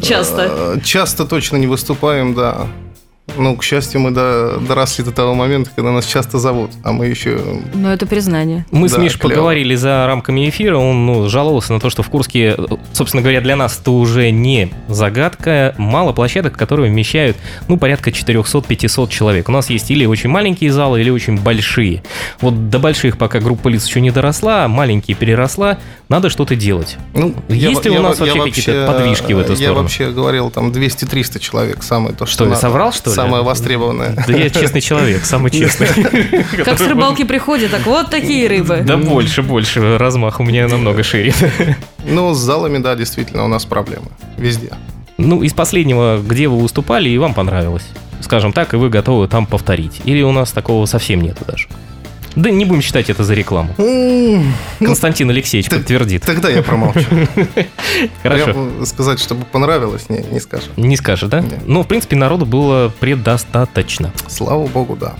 Часто. 0.00 0.74
Э, 0.76 0.80
Часто 0.82 1.24
точно 1.26 1.56
не 1.58 1.66
выступаем, 1.66 2.34
да. 2.34 2.66
Ну, 3.38 3.56
к 3.56 3.62
счастью, 3.64 4.00
мы 4.00 4.10
до- 4.10 4.58
доросли 4.58 5.04
до 5.04 5.12
того 5.12 5.34
момента, 5.34 5.70
когда 5.74 5.92
нас 5.92 6.04
часто 6.04 6.38
зовут, 6.38 6.72
а 6.82 6.92
мы 6.92 7.06
еще... 7.06 7.38
Но 7.74 7.92
это 7.92 8.04
признание. 8.04 8.66
Мы 8.70 8.88
с 8.88 8.92
Да, 8.92 8.98
Мишей 9.00 9.18
клево. 9.20 9.30
поговорили 9.34 9.74
за 9.76 10.06
рамками 10.06 10.48
эфира, 10.48 10.76
он 10.76 11.06
ну, 11.06 11.28
жаловался 11.28 11.72
на 11.72 11.80
то, 11.80 11.88
что 11.88 12.02
в 12.02 12.08
Курске, 12.10 12.56
собственно 12.92 13.22
говоря, 13.22 13.40
для 13.40 13.56
нас 13.56 13.78
это 13.80 13.92
уже 13.92 14.30
не 14.30 14.70
загадка, 14.88 15.74
мало 15.78 16.12
площадок, 16.12 16.56
которые 16.56 16.90
вмещают, 16.90 17.36
ну, 17.68 17.76
порядка 17.78 18.10
400-500 18.10 19.08
человек. 19.08 19.48
У 19.48 19.52
нас 19.52 19.70
есть 19.70 19.90
или 19.90 20.04
очень 20.04 20.28
маленькие 20.30 20.72
залы, 20.72 21.00
или 21.00 21.10
очень 21.10 21.38
большие. 21.38 22.02
Вот 22.40 22.70
до 22.70 22.78
больших 22.78 23.16
пока 23.18 23.38
группа 23.40 23.68
лиц 23.68 23.86
еще 23.86 24.00
не 24.00 24.10
доросла, 24.10 24.64
а 24.64 24.68
маленькие 24.68 25.16
переросла, 25.16 25.78
надо 26.08 26.28
что-то 26.30 26.56
делать. 26.56 26.96
Ну, 27.14 27.34
Есть 27.48 27.84
ли 27.84 27.90
у 27.92 28.02
нас 28.02 28.18
во- 28.18 28.26
вообще 28.26 28.42
какие-то 28.42 28.86
подвижки 28.92 29.32
в 29.32 29.38
эту 29.38 29.52
Я 29.52 29.56
сторону? 29.56 29.82
вообще 29.82 30.10
говорил, 30.10 30.50
там 30.50 30.70
200-300 30.72 31.38
человек, 31.38 31.82
самое 31.82 32.14
то, 32.14 32.26
что... 32.26 32.34
Что, 32.38 32.44
я 32.44 32.50
надо. 32.50 32.60
соврал, 32.62 32.92
что 32.92 33.10
ли? 33.10 33.16
Самое 33.28 33.44
востребованное. 33.44 34.24
Да 34.26 34.36
я 34.36 34.50
честный 34.50 34.80
человек, 34.80 35.24
самый 35.24 35.50
честный. 35.50 35.88
Как 36.64 36.78
с 36.78 36.80
рыбалки 36.80 37.24
приходят, 37.24 37.70
так 37.70 37.86
вот 37.86 38.10
такие 38.10 38.48
рыбы. 38.48 38.82
Да 38.86 38.96
больше, 38.96 39.42
больше. 39.42 39.98
Размах 39.98 40.40
у 40.40 40.44
меня 40.44 40.66
намного 40.68 41.02
шире. 41.02 41.34
Ну, 42.10 42.32
с 42.32 42.38
залами, 42.38 42.78
да, 42.78 42.94
действительно, 42.94 43.44
у 43.44 43.48
нас 43.48 43.66
проблемы. 43.66 44.06
Везде. 44.38 44.70
Ну, 45.18 45.42
из 45.42 45.52
последнего, 45.52 46.18
где 46.26 46.48
вы 46.48 46.58
выступали, 46.58 47.10
и 47.10 47.18
вам 47.18 47.34
понравилось. 47.34 47.86
Скажем 48.20 48.52
так, 48.52 48.72
и 48.72 48.76
вы 48.78 48.88
готовы 48.88 49.28
там 49.28 49.44
повторить. 49.44 50.00
Или 50.06 50.22
у 50.22 50.32
нас 50.32 50.52
такого 50.52 50.86
совсем 50.86 51.20
нету 51.20 51.44
даже. 51.46 51.68
Да 52.38 52.50
не 52.50 52.64
будем 52.64 52.82
считать 52.82 53.10
это 53.10 53.24
за 53.24 53.34
рекламу. 53.34 53.74
Ну, 53.78 54.44
Константин 54.78 55.28
Алексеевич 55.28 55.68
подтвердит. 55.68 56.22
Тогда 56.22 56.48
я 56.48 56.62
промолчу. 56.62 57.00
Хорошо. 58.22 58.68
Сказать, 58.84 59.18
чтобы 59.18 59.44
понравилось, 59.44 60.08
не, 60.08 60.18
не 60.30 60.38
скажем. 60.38 60.68
Не 60.76 60.96
скажешь, 60.96 61.28
да? 61.28 61.44
Ну, 61.66 61.82
в 61.82 61.88
принципе, 61.88 62.14
народу 62.14 62.46
было 62.46 62.92
предостаточно. 63.00 64.12
Слава 64.28 64.68
богу, 64.68 64.94
да. 64.94 65.16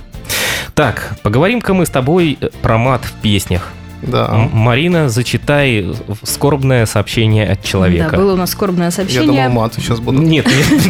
Так, 0.75 1.17
поговорим-ка 1.25 1.75
мы 1.75 1.87
с 1.87 1.91
тобой 1.91 2.39
э, 2.41 2.51
про 2.63 2.79
мат 2.79 3.05
в 3.05 3.13
песнях. 3.15 3.73
Да. 4.01 4.29
М- 4.31 4.51
Марина, 4.53 5.09
зачитай 5.09 5.93
скорбное 6.23 6.87
сообщение 6.87 7.51
от 7.51 7.65
человека. 7.65 8.13
Да, 8.13 8.17
было 8.17 8.35
у 8.35 8.37
нас 8.37 8.51
скорбное 8.53 8.87
Я 8.87 8.91
сообщение. 8.93 9.49
думал, 9.49 9.63
мат 9.63 9.75
сейчас 9.75 9.99
будут. 9.99 10.21
Нет, 10.21 10.47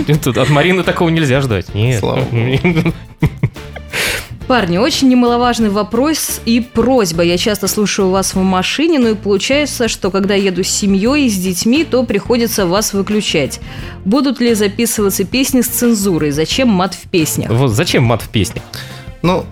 нет, 0.06 0.20
тут 0.22 0.36
от 0.36 0.50
Марины 0.50 0.82
такого 0.82 1.08
нельзя 1.08 1.40
ждать. 1.40 1.74
Нет. 1.74 2.00
Слава 2.00 2.22
Парни, 4.48 4.78
очень 4.78 5.10
немаловажный 5.10 5.68
вопрос 5.68 6.40
и 6.46 6.60
просьба. 6.60 7.22
Я 7.22 7.36
часто 7.36 7.68
слушаю 7.68 8.08
вас 8.08 8.34
в 8.34 8.38
машине, 8.42 8.98
ну 8.98 9.10
и 9.10 9.14
получается, 9.14 9.88
что 9.88 10.10
когда 10.10 10.34
еду 10.34 10.64
с 10.64 10.68
семьей 10.68 11.26
и 11.26 11.28
с 11.30 11.36
детьми, 11.36 11.84
то 11.84 12.02
приходится 12.02 12.64
вас 12.66 12.94
выключать. 12.94 13.60
Будут 14.06 14.40
ли 14.40 14.54
записываться 14.54 15.24
песни 15.24 15.60
с 15.60 15.66
цензурой? 15.68 16.30
Зачем 16.30 16.68
мат 16.68 16.94
в 16.94 17.08
песнях? 17.10 17.50
Вот 17.50 17.68
зачем 17.72 18.04
мат 18.04 18.22
в 18.22 18.30
песне? 18.30 18.62
Ну, 19.20 19.44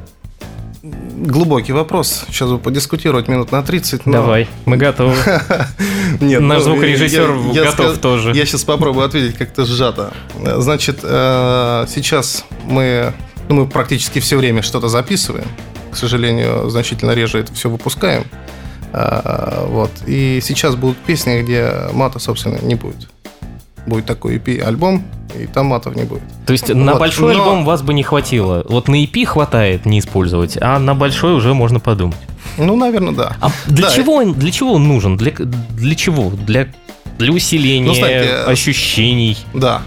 глубокий 0.82 1.72
вопрос. 1.72 2.24
Сейчас 2.28 2.48
бы 2.48 2.58
подискутировать 2.58 3.28
минут 3.28 3.52
на 3.52 3.62
30. 3.62 4.06
но- 4.06 4.12
Давай, 4.12 4.48
мы 4.64 4.78
готовы. 4.78 5.14
Нет, 6.22 6.40
Наш 6.40 6.60
ну, 6.64 6.72
звукорежиссер 6.72 7.34
я- 7.52 7.64
я 7.64 7.70
готов 7.70 7.86
сказ- 7.88 7.98
тоже. 7.98 8.32
Я 8.34 8.46
сейчас 8.46 8.64
попробую 8.64 9.04
ответить 9.04 9.36
как-то 9.36 9.66
сжато. 9.66 10.14
Значит, 10.56 11.00
э, 11.02 11.84
сейчас 11.94 12.46
мы, 12.64 13.12
ну, 13.48 13.54
мы 13.54 13.66
практически 13.66 14.18
все 14.20 14.36
время 14.36 14.62
что-то 14.62 14.88
записываем. 14.88 15.46
К 15.90 15.96
сожалению, 15.96 16.68
значительно 16.68 17.12
реже 17.12 17.38
это 17.38 17.52
все 17.54 17.70
выпускаем. 17.70 18.24
А, 18.92 19.66
Вот. 19.68 19.90
И 20.06 20.40
сейчас 20.42 20.74
будут 20.74 20.98
песни, 20.98 21.42
где 21.42 21.72
мата, 21.92 22.18
собственно, 22.18 22.58
не 22.62 22.74
будет. 22.74 23.08
Будет 23.86 24.06
такой 24.06 24.36
EP-альбом, 24.38 25.04
и 25.38 25.46
там 25.46 25.66
матов 25.66 25.94
не 25.94 26.02
будет. 26.02 26.22
То 26.44 26.52
есть 26.52 26.68
на 26.74 26.92
Вот, 26.92 27.00
большой 27.00 27.34
но- 27.34 27.40
альбом 27.42 27.64
вас 27.64 27.82
бы 27.82 27.94
не 27.94 28.02
хватило. 28.02 28.64
Вот 28.68 28.88
на 28.88 28.96
EP 29.04 29.24
хватает 29.24 29.86
не 29.86 30.00
использовать, 30.00 30.58
а 30.60 30.78
на 30.78 30.94
большой 30.94 31.34
уже 31.34 31.54
можно 31.54 31.78
подумать. 31.78 32.16
Ну, 32.58 32.74
наверное, 32.76 33.12
да. 33.14 33.36
А 33.40 33.50
для 33.66 33.86
Да, 33.88 33.94
чего 33.94 34.14
он, 34.14 34.32
для 34.34 34.50
чего 34.50 34.72
он 34.72 34.88
нужен? 34.88 35.16
Для, 35.16 35.30
для 35.32 35.94
чего? 35.94 36.30
Для, 36.30 36.68
для 37.18 37.32
усиления 37.32 37.86
Ну, 37.86 37.94
знаете, 37.94 38.28
э, 38.30 38.44
ощущений. 38.44 39.36
Да, 39.54 39.82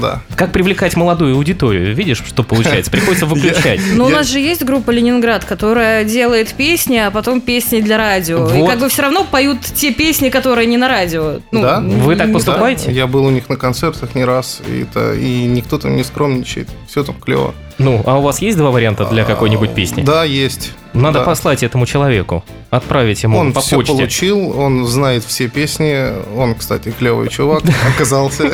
да. 0.00 0.22
Как 0.36 0.52
привлекать 0.52 0.96
молодую 0.96 1.34
аудиторию? 1.36 1.94
Видишь, 1.94 2.22
что 2.26 2.42
получается? 2.42 2.90
Приходится 2.90 3.26
выключать. 3.34 3.80
Ну, 3.94 4.06
у 4.06 4.08
нас 4.08 4.28
же 4.28 4.38
есть 4.38 4.64
группа 4.64 4.90
Ленинград, 4.90 5.44
которая 5.44 6.04
делает 6.04 6.52
песни, 6.54 6.96
а 6.96 7.10
потом 7.10 7.40
песни 7.40 7.80
для 7.80 7.98
радио. 7.98 8.48
И 8.50 8.66
как 8.66 8.78
бы 8.78 8.88
все 8.88 9.02
равно 9.02 9.24
поют 9.24 9.60
те 9.62 9.92
песни, 9.92 10.28
которые 10.28 10.66
не 10.66 10.76
на 10.76 10.88
радио. 10.88 11.40
Ну, 11.50 11.62
Да? 11.62 11.80
Вы 11.80 12.16
так 12.16 12.32
поступаете? 12.32 12.92
Я 12.92 13.06
был 13.06 13.24
у 13.24 13.30
них 13.30 13.48
на 13.48 13.56
концертах 13.56 14.14
не 14.14 14.24
раз, 14.24 14.60
и, 14.66 15.46
никто 15.46 15.78
там 15.78 15.96
не 15.96 16.04
скромничает. 16.04 16.68
Все 16.88 17.02
там 17.04 17.16
клево. 17.16 17.54
Ну, 17.78 18.02
а 18.06 18.18
у 18.18 18.22
вас 18.22 18.40
есть 18.40 18.56
два 18.56 18.70
варианта 18.70 19.04
для 19.06 19.24
какой-нибудь 19.24 19.74
песни? 19.74 20.02
Да, 20.02 20.24
есть. 20.24 20.72
Надо 20.94 21.18
да. 21.18 21.24
послать 21.24 21.62
этому 21.62 21.86
человеку. 21.86 22.44
Отправить 22.70 23.22
ему 23.24 23.38
Он 23.38 23.52
по 23.52 23.60
все 23.60 23.76
почте. 23.76 23.92
получил, 23.92 24.58
он 24.58 24.86
знает 24.86 25.24
все 25.24 25.48
песни. 25.48 26.12
Он, 26.36 26.54
кстати, 26.54 26.90
клевый 26.90 27.28
чувак 27.28 27.62
оказался. 27.94 28.50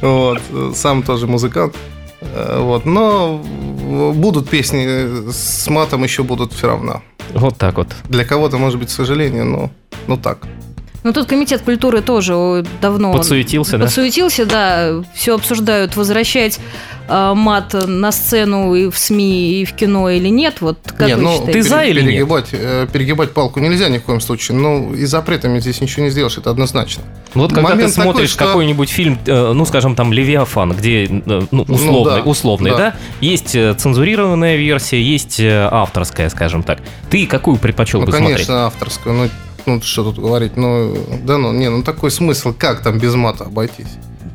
Вот. 0.00 0.40
Сам 0.74 1.02
тоже 1.02 1.26
музыкант. 1.26 1.76
Э, 2.20 2.60
Вот. 2.60 2.86
Но 2.86 3.38
будут 4.14 4.48
песни 4.48 5.30
с 5.30 5.68
матом 5.68 6.04
еще 6.04 6.22
будут 6.22 6.52
все 6.52 6.68
равно. 6.68 7.02
Вот 7.34 7.56
так 7.58 7.76
вот. 7.76 7.88
Для 8.08 8.24
кого-то, 8.24 8.58
может 8.58 8.78
быть, 8.78 8.88
к 8.88 8.92
сожалению, 8.92 9.44
но 9.44 9.70
ну 10.06 10.16
так. 10.16 10.38
Ну, 11.04 11.12
тут 11.12 11.26
комитет 11.26 11.62
культуры 11.62 12.02
тоже 12.02 12.64
давно... 12.80 13.12
Подсуетился, 13.12 13.78
да? 13.78 13.84
Подсуетился, 13.84 14.46
да. 14.46 15.02
Все 15.14 15.34
обсуждают, 15.36 15.96
возвращать 15.96 16.58
а, 17.08 17.34
мат 17.34 17.72
на 17.86 18.12
сцену 18.12 18.74
и 18.74 18.90
в 18.90 18.98
СМИ, 18.98 19.62
и 19.62 19.64
в 19.64 19.72
кино 19.72 20.10
или 20.10 20.28
нет. 20.28 20.60
Вот 20.60 20.78
как 20.84 21.08
Не, 21.08 21.16
вы 21.16 21.22
ну, 21.22 21.32
считаете? 21.32 21.52
ты 21.52 21.62
за 21.62 21.82
или 21.84 22.00
нет? 22.00 22.10
перегибать, 22.10 22.46
э, 22.52 22.86
перегибать 22.92 23.32
палку 23.32 23.60
нельзя 23.60 23.88
ни 23.88 23.98
в 23.98 24.02
коем 24.02 24.20
случае. 24.20 24.58
Ну, 24.58 24.92
и 24.92 25.04
запретами 25.06 25.60
здесь 25.60 25.80
ничего 25.80 26.04
не 26.04 26.10
сделаешь, 26.10 26.36
это 26.36 26.50
однозначно. 26.50 27.04
Вот 27.32 27.52
когда 27.52 27.70
Момент 27.70 27.94
ты 27.94 28.02
смотришь 28.02 28.14
такой, 28.14 28.26
что- 28.26 28.44
какой-нибудь 28.46 28.90
фильм, 28.90 29.18
э, 29.24 29.52
ну, 29.54 29.64
скажем, 29.64 29.94
там, 29.94 30.12
«Левиафан», 30.12 30.72
где, 30.72 31.04
э, 31.06 31.42
ну, 31.50 31.62
условный, 31.62 32.22
да, 32.22 32.28
условный, 32.28 32.70
да. 32.72 32.76
да. 32.76 32.94
Есть 33.20 33.54
э, 33.54 33.72
цензурированная 33.74 34.56
версия, 34.56 35.00
есть 35.00 35.40
э, 35.40 35.68
авторская, 35.70 36.28
скажем 36.28 36.62
так. 36.62 36.80
Ты 37.08 37.26
какую 37.26 37.56
предпочел 37.56 38.00
Ну, 38.00 38.06
бы 38.06 38.12
конечно, 38.12 38.44
смотреть? 38.44 38.50
авторскую. 38.50 39.14
Ну, 39.14 39.28
ну, 39.66 39.80
что 39.82 40.04
тут 40.04 40.18
говорить, 40.18 40.56
ну, 40.56 40.96
да 41.24 41.38
ну, 41.38 41.52
не, 41.52 41.68
ну 41.70 41.82
такой 41.82 42.10
смысл, 42.10 42.54
как 42.56 42.82
там 42.82 42.98
без 42.98 43.14
мата 43.14 43.44
обойтись? 43.44 43.86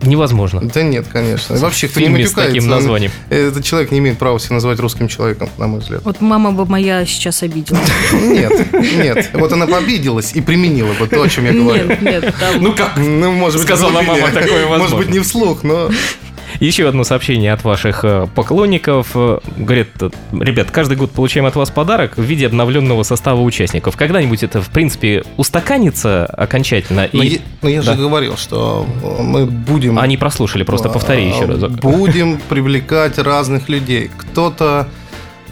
Невозможно. 0.05 0.61
Да 0.61 0.83
нет, 0.83 1.07
конечно. 1.11 1.55
Вообще, 1.57 1.87
кто 1.87 1.99
не 2.01 2.07
фильме 2.07 2.25
с 2.25 2.31
матюкается, 2.31 2.53
таким 2.55 2.63
он- 2.71 2.75
названием. 2.75 3.11
этот 3.29 3.63
человек 3.63 3.91
не 3.91 3.99
имеет 3.99 4.17
права 4.17 4.39
себя 4.39 4.55
называть 4.55 4.79
русским 4.79 5.07
человеком, 5.07 5.49
на 5.57 5.67
мой 5.67 5.79
взгляд. 5.79 6.01
Вот 6.03 6.19
мама 6.19 6.51
бы 6.51 6.65
моя 6.65 7.05
сейчас 7.05 7.41
обидела. 7.43 7.79
Нет, 8.11 8.51
нет. 8.73 9.29
Вот 9.33 9.51
она 9.53 9.65
обиделась 9.77 10.33
и 10.33 10.41
применила 10.41 10.93
бы 10.93 11.07
то, 11.07 11.21
о 11.21 11.29
чем 11.29 11.45
я 11.45 11.53
говорю. 11.53 11.87
Нет, 11.87 12.01
нет, 12.01 12.35
там... 12.39 12.61
Ну 12.61 12.75
как? 12.75 12.97
Ну, 12.97 13.31
может 13.31 13.59
быть, 13.59 13.67
Сказала 13.67 14.01
мама, 14.01 14.27
такое 14.31 14.65
Может 14.65 14.69
возможно. 14.69 14.97
быть, 14.97 15.09
не 15.09 15.19
вслух, 15.19 15.63
но... 15.63 15.89
Еще 16.63 16.87
одно 16.87 17.03
сообщение 17.03 17.51
от 17.51 17.65
ваших 17.65 18.05
э, 18.05 18.25
поклонников. 18.33 19.11
Э, 19.15 19.39
Говорят, 19.57 19.89
э, 19.99 20.09
ребят, 20.31 20.71
каждый 20.71 20.95
год 20.95 21.11
получаем 21.11 21.45
от 21.45 21.57
вас 21.57 21.69
подарок 21.71 22.15
в 22.15 22.21
виде 22.21 22.47
обновленного 22.47 23.03
состава 23.03 23.41
участников. 23.41 23.97
Когда-нибудь 23.97 24.43
это, 24.43 24.61
в 24.61 24.69
принципе, 24.69 25.25
устаканится 25.35 26.25
окончательно? 26.25 27.09
Но 27.11 27.21
И... 27.21 27.27
я, 27.27 27.39
но 27.61 27.67
я 27.67 27.81
Да. 27.81 27.91
же 27.93 27.99
говорил, 27.99 28.37
что 28.37 28.87
мы 29.19 29.45
будем... 29.45 29.99
Они 29.99 30.15
прослушали, 30.15 30.63
просто 30.63 30.87
повтори 30.87 31.27
еще 31.27 31.43
разок. 31.43 31.71
Будем 31.71 32.39
привлекать 32.47 33.17
разных 33.17 33.67
людей. 33.67 34.09
Кто-то 34.17 34.87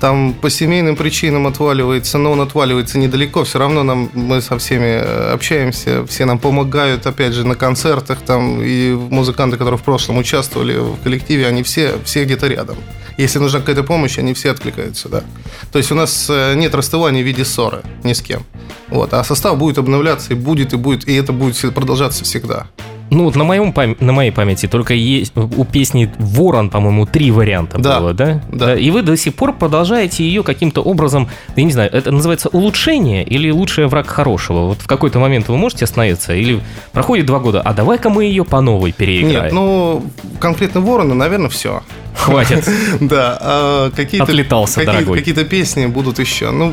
там 0.02 0.34
по 0.34 0.50
семейным 0.50 0.96
причинам 0.96 1.46
отваливается, 1.46 2.18
но 2.18 2.32
он 2.32 2.42
отваливается 2.42 2.98
недалеко. 2.98 3.44
Все 3.44 3.60
равно 3.60 3.84
нам, 3.84 4.10
мы 4.14 4.42
со 4.42 4.58
всеми 4.58 5.00
э, 5.00 5.34
общаемся, 5.34 6.04
все 6.08 6.26
нам 6.26 6.40
помогают, 6.40 7.06
опять 7.06 7.34
же, 7.34 7.46
на 7.46 7.54
концертах. 7.54 8.22
Там, 8.26 8.62
и 8.64 8.94
музыканты, 8.94 9.58
которые 9.58 9.78
в 9.78 9.84
прошлом 9.84 10.18
участвовали 10.18 10.76
в 10.76 10.98
коллективе, 11.04 11.48
они 11.48 11.62
все, 11.62 12.00
все 12.04 12.26
где-то 12.26 12.48
рядом. 12.48 12.78
Если 13.18 13.38
нужна 13.38 13.60
какая-то 13.60 13.84
помощь, 13.84 14.18
они 14.18 14.34
все 14.34 14.50
откликаются, 14.50 15.08
да. 15.08 15.24
То 15.72 15.78
есть 15.78 15.92
у 15.92 15.96
нас 15.96 16.28
э, 16.32 16.56
нет 16.56 16.74
расставания 16.74 17.22
в 17.22 17.26
виде 17.26 17.46
ссоры 17.46 17.84
ни 18.04 18.14
с 18.14 18.22
кем. 18.24 18.44
Вот. 18.90 19.14
А 19.14 19.24
состав 19.24 19.60
будет 19.60 19.78
обновляться 19.78 20.34
и 20.34 20.36
будет, 20.36 20.74
и 20.74 20.78
будет, 20.78 21.08
и 21.08 21.14
это 21.14 21.32
будет 21.32 21.60
продолжаться 21.76 22.24
всегда. 22.24 22.66
Ну, 23.12 23.26
вот 23.26 23.36
на, 23.36 23.44
моем 23.44 23.72
пам- 23.72 23.98
на 24.00 24.14
моей 24.14 24.32
памяти 24.32 24.68
только 24.68 24.94
есть 24.94 25.34
у 25.36 25.66
песни 25.66 26.10
«Ворон», 26.18 26.70
по-моему, 26.70 27.06
три 27.06 27.30
варианта 27.30 27.78
Да. 27.78 28.00
было, 28.00 28.14
да? 28.14 28.42
Да. 28.50 28.74
И 28.76 28.90
вы 28.90 29.02
до 29.02 29.18
сих 29.18 29.36
пор 29.36 29.52
продолжаете 29.54 30.24
ее 30.24 30.44
каким-то 30.44 30.82
образом, 30.82 31.28
я 31.58 31.64
не 31.64 31.74
знаю, 31.74 31.90
это 31.92 32.10
называется 32.12 32.48
улучшение 32.48 33.26
или 33.26 33.52
лучший 33.52 33.88
враг 33.88 34.08
хорошего? 34.08 34.68
Вот 34.68 34.82
в 34.82 34.88
какой-то 34.88 35.20
момент 35.20 35.50
вы 35.50 35.58
можете 35.58 35.84
остановиться? 35.84 36.34
Или 36.34 36.62
проходит 36.94 37.26
два 37.26 37.40
года, 37.40 37.60
а 37.62 37.74
давай-ка 37.74 38.10
мы 38.10 38.24
ее 38.24 38.46
по 38.46 38.62
новой 38.62 38.94
переиграем? 38.94 39.44
Нет, 39.44 39.52
ну, 39.54 40.06
конкретно 40.40 40.80
Ворона, 40.80 41.14
наверное, 41.14 41.50
все. 41.50 41.84
Хватит. 42.16 42.66
Да, 43.02 43.38
а 43.42 43.92
какие-то, 43.92 44.24
Отлетался, 44.24 44.76
какие, 44.82 44.94
дорогой. 44.94 45.18
какие-то 45.20 45.44
песни 45.44 45.86
будут 45.88 46.20
еще. 46.20 46.52
Ну, 46.52 46.72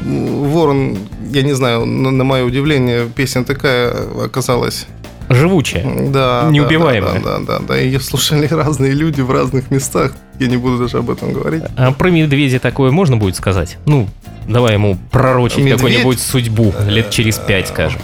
Ворон, 0.51 0.99
я 1.33 1.43
не 1.43 1.53
знаю, 1.55 1.85
на, 1.85 2.11
на 2.13 2.23
мое 2.25 2.45
удивление, 2.45 3.07
песня 3.09 3.43
такая 3.45 3.93
оказалась. 4.25 4.87
Живучая. 5.29 5.85
Да, 6.11 6.43
да, 6.45 6.51
Неубиваемая. 6.51 7.21
Да, 7.21 7.39
да, 7.39 7.59
да, 7.59 7.59
да. 7.61 7.77
Ее 7.77 8.01
слушали 8.01 8.47
разные 8.47 8.93
люди 8.93 9.21
в 9.21 9.31
разных 9.31 9.71
местах. 9.71 10.13
Я 10.39 10.47
не 10.47 10.57
буду 10.57 10.79
даже 10.79 10.99
об 10.99 11.11
этом 11.11 11.33
говорить. 11.33 11.63
А 11.77 11.93
про 11.93 12.11
медведя 12.11 12.59
такое 12.61 12.91
можно 12.91 13.17
будет 13.17 13.37
сказать? 13.37 13.79
Ну, 13.87 14.09
давай 14.47 14.75
ему 14.75 14.97
пророчить 15.11 15.59
Медведь? 15.59 15.75
какую-нибудь 15.77 16.21
судьбу 16.21 16.75
лет 16.89 17.11
через 17.11 17.39
пять, 17.39 17.69
скажем. 17.69 18.01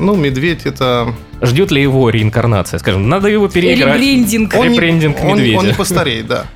Ну, 0.00 0.16
медведь 0.16 0.66
это. 0.66 1.14
Ждет 1.42 1.70
ли 1.70 1.82
его 1.82 2.08
реинкарнация? 2.10 2.78
Скажем, 2.78 3.08
надо 3.08 3.28
его 3.28 3.48
переиграть. 3.48 3.96
Ребрендинг. 3.96 4.54
Он 4.54 4.68
не- 4.68 4.74
Ребрендинг 4.74 5.16
он, 5.22 5.36
медведя. 5.36 5.58
он 5.58 5.66
не 5.66 5.74
постареет, 5.74 6.26
да. 6.26 6.46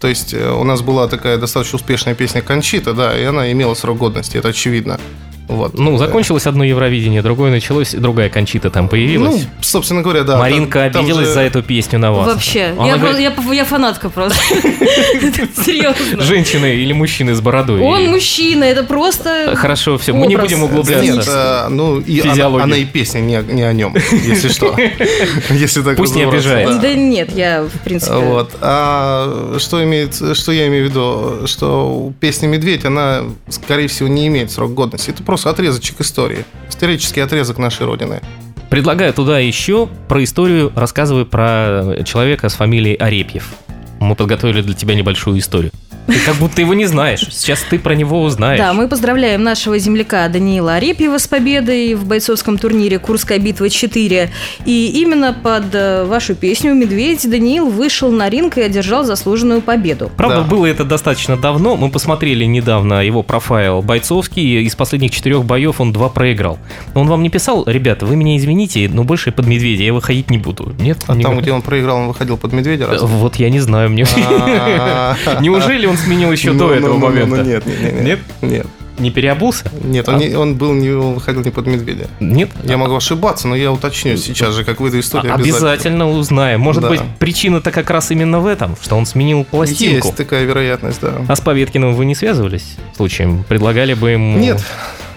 То 0.00 0.08
есть 0.08 0.34
э, 0.34 0.50
у 0.50 0.62
нас 0.62 0.82
была 0.82 1.08
такая 1.08 1.38
достаточно 1.38 1.76
успешная 1.76 2.14
песня 2.14 2.42
Кончита, 2.42 2.92
да, 2.92 3.18
и 3.18 3.24
она 3.24 3.50
имела 3.50 3.72
срок 3.74 3.96
годности, 3.98 4.36
это 4.36 4.48
очевидно. 4.48 5.00
Вот. 5.48 5.78
Ну, 5.78 5.96
закончилось 5.98 6.46
одно 6.46 6.64
Евровидение, 6.64 7.22
другое 7.22 7.50
началось, 7.50 7.92
другая 7.94 8.28
Кончита 8.28 8.70
там 8.70 8.84
Ну, 8.84 8.90
появилась. 8.90 9.46
собственно 9.60 10.02
говоря, 10.02 10.24
да. 10.24 10.38
Маринка 10.38 10.80
там- 10.80 10.92
там 10.92 11.04
обиделась 11.04 11.28
же- 11.28 11.34
за 11.34 11.40
эту 11.42 11.62
песню 11.62 11.98
на 11.98 12.12
вас. 12.12 12.26
Вообще. 12.26 12.74
Она 12.78 12.88
Я, 12.88 12.96
говорит, 12.96 13.20
я, 13.20 13.52
я 13.54 13.64
фанатка 13.64 14.10
просто. 14.10 14.38
Серьезно. 15.64 16.20
Женщины 16.22 16.74
или 16.76 16.92
мужчины 16.92 17.34
с 17.34 17.40
бородой? 17.40 17.80
Он 17.80 18.08
мужчина, 18.10 18.64
это 18.64 18.82
просто... 18.82 19.54
Хорошо, 19.56 19.98
все, 19.98 20.12
мы 20.12 20.26
не 20.26 20.36
будем 20.36 20.62
углубляться. 20.64 21.64
э, 21.66 21.68
ну 21.70 22.00
и 22.00 22.20
она, 22.20 22.76
и 22.76 22.84
песня 22.84 23.20
не, 23.20 23.36
о- 23.36 23.42
не 23.42 23.62
о 23.62 23.72
нем, 23.72 23.94
если 24.12 24.48
что. 24.48 24.76
Если 25.50 25.82
так 25.82 25.96
Пусть 25.96 26.14
не 26.14 26.22
обижается. 26.24 26.78
Да 26.80 26.92
нет, 26.94 27.30
я, 27.34 27.62
в 27.64 27.80
принципе... 27.84 28.14
Вот. 28.16 28.52
А 28.60 29.56
что, 29.58 29.82
имеет, 29.84 30.14
что 30.36 30.52
я 30.52 30.66
имею 30.68 30.86
в 30.86 30.90
виду? 30.90 31.46
Что 31.46 32.12
песня 32.20 32.46
«Медведь», 32.48 32.84
она, 32.84 33.22
скорее 33.48 33.88
всего, 33.88 34.08
не 34.08 34.26
имеет 34.28 34.50
срок 34.50 34.74
годности. 34.74 35.10
Это 35.10 35.22
просто 35.22 35.35
отрезочек 35.44 36.00
истории. 36.00 36.44
Исторический 36.70 37.20
отрезок 37.20 37.58
нашей 37.58 37.84
Родины. 37.84 38.22
Предлагаю 38.70 39.12
туда 39.12 39.38
еще 39.38 39.88
про 40.08 40.24
историю, 40.24 40.72
рассказывай 40.74 41.26
про 41.26 42.02
человека 42.04 42.48
с 42.48 42.54
фамилией 42.54 42.96
Арепьев. 42.96 43.54
Мы 44.00 44.14
подготовили 44.14 44.62
для 44.62 44.74
тебя 44.74 44.94
небольшую 44.94 45.38
историю. 45.38 45.72
Ты 46.06 46.18
как 46.24 46.36
будто 46.36 46.60
его 46.60 46.74
не 46.74 46.86
знаешь. 46.86 47.26
Сейчас 47.30 47.60
ты 47.68 47.78
про 47.78 47.94
него 47.94 48.22
узнаешь. 48.22 48.58
Да, 48.58 48.72
мы 48.72 48.88
поздравляем 48.88 49.42
нашего 49.42 49.78
земляка 49.78 50.28
Даниила 50.28 50.74
Арепьева 50.74 51.18
с 51.18 51.26
победой 51.26 51.94
в 51.94 52.04
бойцовском 52.06 52.58
турнире 52.58 52.98
«Курская 52.98 53.38
битва-4». 53.38 54.28
И 54.64 55.00
именно 55.00 55.32
под 55.32 55.74
э, 55.74 56.04
вашу 56.04 56.34
песню 56.34 56.74
«Медведь» 56.74 57.28
Даниил 57.28 57.68
вышел 57.68 58.10
на 58.12 58.28
ринг 58.28 58.56
и 58.58 58.62
одержал 58.62 59.04
заслуженную 59.04 59.60
победу. 59.62 60.10
Правда, 60.16 60.42
Да. 60.42 60.42
было 60.44 60.66
это 60.66 60.84
достаточно 60.84 61.36
давно. 61.36 61.76
Мы 61.76 61.90
посмотрели 61.90 62.44
недавно 62.44 63.04
его 63.04 63.22
профайл 63.22 63.82
бойцовский. 63.82 64.62
Из 64.62 64.74
последних 64.76 65.10
четырех 65.10 65.44
боев 65.44 65.80
он 65.80 65.92
два 65.92 66.08
проиграл. 66.08 66.58
Он 66.94 67.08
вам 67.08 67.22
не 67.22 67.30
писал, 67.30 67.64
ребята, 67.66 68.06
вы 68.06 68.16
меня 68.16 68.36
извините, 68.36 68.88
но 68.92 69.02
больше 69.04 69.32
под 69.32 69.46
медведя 69.46 69.82
я 69.82 69.92
выходить 69.92 70.30
не 70.30 70.38
буду. 70.38 70.72
Нет? 70.78 70.98
А 71.08 71.14
Не 71.14 71.22
там, 71.22 71.32
говорю. 71.32 71.42
где 71.42 71.52
он 71.52 71.62
проиграл, 71.62 71.98
он 71.98 72.08
выходил 72.08 72.36
под 72.36 72.52
медведя. 72.52 72.84
Э? 72.84 72.98
Вот 73.02 73.36
я 73.36 73.50
не 73.50 73.60
знаю, 73.60 73.90
мне... 73.90 74.04
А. 74.16 75.16
Неужели 75.40 75.86
он 75.86 75.95
сменил 75.96 76.32
еще 76.32 76.52
до 76.52 76.66
ну, 76.66 76.70
этого 76.72 76.94
ну, 76.94 76.98
ну, 76.98 77.06
момента? 77.06 77.42
Нет, 77.42 77.64
нет, 77.66 78.20
нет. 78.42 78.66
Не 78.98 79.10
переобулся? 79.10 79.70
Нет, 79.84 80.08
он, 80.08 80.18
не- 80.18 80.34
он 80.34 80.54
был 80.54 80.72
не 80.72 80.90
он 80.90 81.14
выходил 81.14 81.42
не 81.42 81.50
под 81.50 81.66
медведя. 81.66 82.08
Нет? 82.18 82.50
Я 82.64 82.78
могу 82.78 82.96
ошибаться, 82.96 83.46
но 83.46 83.54
я 83.54 83.70
уточню 83.70 84.16
сейчас 84.16 84.54
же, 84.54 84.64
как 84.64 84.80
выйду 84.80 84.98
историю. 85.00 85.32
А- 85.32 85.36
Обязательно 85.36 86.08
узнаем. 86.08 86.60
Может 86.60 86.82
Да. 86.82 86.88
быть, 86.88 87.00
причина-то 87.18 87.70
как 87.70 87.90
раз 87.90 88.10
именно 88.10 88.40
в 88.40 88.46
этом, 88.46 88.74
что 88.80 88.96
он 88.96 89.04
сменил 89.04 89.44
пластинку. 89.44 90.06
Есть 90.06 90.16
такая 90.16 90.44
вероятность, 90.44 91.00
да. 91.00 91.12
А 91.28 91.36
с 91.36 91.40
Поветкиным 91.40 91.94
вы 91.94 92.06
не 92.06 92.14
связывались 92.14 92.76
случаем? 92.96 93.44
Предлагали 93.44 93.94
бы 93.94 94.10
ему... 94.10 94.38
Нет. 94.38 94.62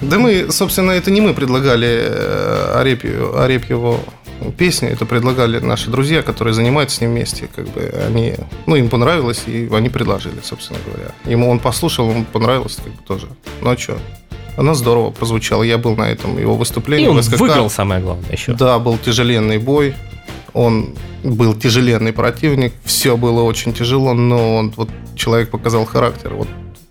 Да 0.02 0.18
мы, 0.18 0.48
собственно, 0.50 0.92
это 0.92 1.12
не 1.12 1.20
мы 1.20 1.34
предлагали 1.34 1.88
э, 1.90 2.74
Арепью, 2.76 3.38
Арепьеву 3.38 4.00
песню, 4.60 4.90
это 4.90 5.06
предлагали 5.06 5.58
наши 5.60 5.90
друзья, 5.90 6.22
которые 6.22 6.54
занимаются 6.54 6.98
с 6.98 7.02
ним 7.02 7.12
вместе. 7.12 7.48
Как 7.56 7.66
бы 7.70 7.82
они, 8.06 8.36
ну, 8.68 8.76
им 8.76 8.90
понравилось, 8.90 9.44
и 9.48 9.70
они 9.72 9.90
предложили, 9.90 10.42
собственно 10.44 10.80
говоря. 10.86 11.12
Ему 11.26 11.50
он 11.50 11.60
послушал, 11.60 12.12
ему 12.12 12.26
понравилось 12.26 12.76
как 12.76 12.94
бы 12.94 13.02
тоже. 13.08 13.28
Ну 13.62 13.72
а 13.72 13.78
что? 13.78 13.98
Она 14.58 14.74
здорово 14.76 15.12
прозвучала. 15.12 15.64
Я 15.64 15.78
был 15.78 15.96
на 15.96 16.10
этом 16.12 16.38
его 16.38 16.56
выступлении. 16.56 17.06
И 17.06 17.10
он 17.10 17.24
СКК. 17.24 17.40
выиграл, 17.40 17.70
самое 17.70 18.02
главное, 18.02 18.30
еще. 18.30 18.54
Да, 18.54 18.78
был 18.80 18.98
тяжеленный 18.98 19.58
бой. 19.58 19.96
Он 20.54 20.94
был 21.24 21.54
тяжеленный 21.54 22.12
противник. 22.12 22.74
Все 22.84 23.16
было 23.16 23.44
очень 23.44 23.74
тяжело, 23.74 24.14
но 24.14 24.58
он 24.58 24.74
вот 24.76 24.90
человек 25.16 25.52
показал 25.52 25.86
характер. 25.86 26.34
Вот, 26.34 26.50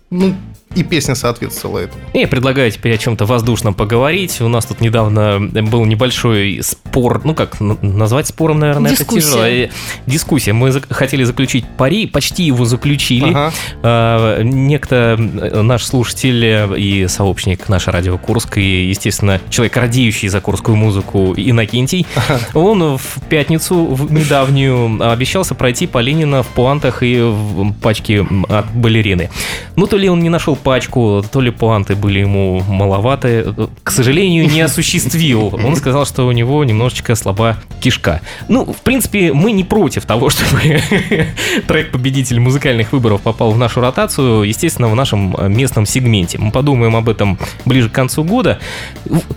ну, 0.09 0.33
и 0.75 0.83
песня 0.83 1.15
соответствовала 1.15 1.79
этому. 1.79 2.01
И 2.13 2.25
предлагаю 2.25 2.71
теперь 2.71 2.93
о 2.93 2.97
чем-то 2.97 3.25
воздушном 3.25 3.73
поговорить. 3.73 4.39
У 4.39 4.47
нас 4.47 4.65
тут 4.65 4.81
недавно 4.81 5.39
был 5.39 5.85
небольшой 5.85 6.61
спор, 6.61 7.21
ну 7.23 7.33
как 7.33 7.59
назвать 7.59 8.27
спором, 8.27 8.59
наверное, 8.59 8.91
Дискуссия. 8.91 9.19
это 9.19 9.67
тяжело. 9.67 9.73
Дискуссия. 10.05 10.53
Мы 10.53 10.71
хотели 10.89 11.23
заключить 11.23 11.65
пари, 11.77 12.05
почти 12.05 12.43
его 12.43 12.65
заключили. 12.65 13.29
Ага. 13.29 13.53
А, 13.81 14.41
Некто 14.43 15.17
э, 15.19 15.61
наш 15.61 15.85
слушатель 15.85 16.45
э, 16.45 16.77
и 16.77 17.07
сообщник 17.07 17.67
нашей 17.67 17.91
радио 17.91 18.17
Курск, 18.17 18.57
и, 18.57 18.89
естественно, 18.89 19.41
человек, 19.49 19.75
радеющий 19.75 20.27
за 20.27 20.39
курскую 20.39 20.75
музыку 20.75 21.33
Иннокентий, 21.35 22.05
он 22.53 22.97
в 22.97 23.17
пятницу 23.27 23.85
в 23.85 24.11
недавнюю 24.13 25.11
обещался 25.11 25.55
пройти 25.55 25.87
по 25.87 25.97
Ленина 25.99 26.43
в 26.43 26.47
пуантах 26.47 27.01
и 27.01 27.19
в 27.19 27.73
пачке 27.81 28.25
от 28.49 28.71
балерины. 28.73 29.29
Ну, 29.75 29.87
то 29.87 29.97
ли 29.97 30.09
он 30.09 30.19
не 30.19 30.29
нашел 30.29 30.55
пачку, 30.59 31.23
то 31.31 31.41
ли 31.41 31.51
пуанты 31.51 31.95
были 31.95 32.19
ему 32.19 32.61
маловаты. 32.67 33.53
К 33.83 33.91
сожалению, 33.91 34.49
не 34.49 34.61
осуществил. 34.61 35.59
Он 35.63 35.75
сказал, 35.75 36.05
что 36.05 36.27
у 36.27 36.31
него 36.31 36.63
немножечко 36.63 37.15
слаба 37.15 37.57
кишка. 37.79 38.21
Ну, 38.47 38.65
в 38.65 38.81
принципе, 38.81 39.33
мы 39.33 39.51
не 39.51 39.63
против 39.63 40.05
того, 40.05 40.29
чтобы 40.29 40.81
трек-победитель 41.67 42.39
музыкальных 42.39 42.91
выборов 42.91 43.21
попал 43.21 43.51
в 43.51 43.57
нашу 43.57 43.81
ротацию, 43.81 44.43
естественно, 44.43 44.89
в 44.89 44.95
нашем 44.95 45.35
местном 45.53 45.85
сегменте. 45.85 46.37
Мы 46.37 46.51
подумаем 46.51 46.95
об 46.95 47.09
этом 47.09 47.37
ближе 47.65 47.89
к 47.89 47.93
концу 47.93 48.23
года. 48.23 48.59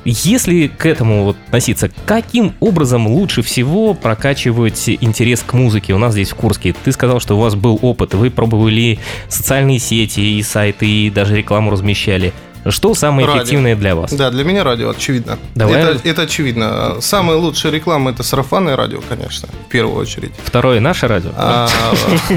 Если 0.05 0.69
к 0.69 0.87
этому 0.87 1.25
вот 1.25 1.37
относиться, 1.47 1.91
каким 2.07 2.55
образом 2.61 3.07
лучше 3.07 3.43
всего 3.43 3.95
прокачивать 3.95 4.89
интерес 4.89 5.43
к 5.43 5.53
музыке 5.53 5.95
у 5.95 5.99
нас 5.99 6.13
здесь 6.13 6.31
в 6.31 6.35
Курске? 6.35 6.75
Ты 6.85 6.93
сказал, 6.93 7.21
что 7.21 7.37
у 7.37 7.41
вас 7.41 7.55
был 7.55 7.79
опыт, 7.83 8.15
вы 8.15 8.31
пробовали 8.31 8.99
социальные 9.29 9.79
сети 9.79 10.21
и 10.21 10.43
сайты, 10.43 10.87
и 10.87 11.11
даже 11.13 11.37
рекламу 11.37 11.71
размещали. 11.71 12.33
Что 12.69 12.95
самое 12.95 13.27
Радио. 13.27 13.41
эффективное 13.43 13.75
для 13.75 13.97
вас? 13.97 14.13
Да, 14.13 14.31
для 14.31 14.45
меня 14.45 14.63
радио, 14.63 14.91
очевидно. 14.91 15.37
Давай. 15.57 15.81
Это, 15.83 16.09
это 16.09 16.23
очевидно. 16.23 16.99
Самая 17.01 17.37
лучшая 17.37 17.73
реклама 17.73 18.13
это 18.13 18.23
сарафанное 18.23 18.77
радио, 18.77 19.01
конечно, 19.09 19.49
в 19.67 19.69
первую 19.69 19.97
очередь. 19.97 20.31
Второе 20.45 20.79
наше 20.79 21.09
радио. 21.09 21.31
А, 21.37 21.69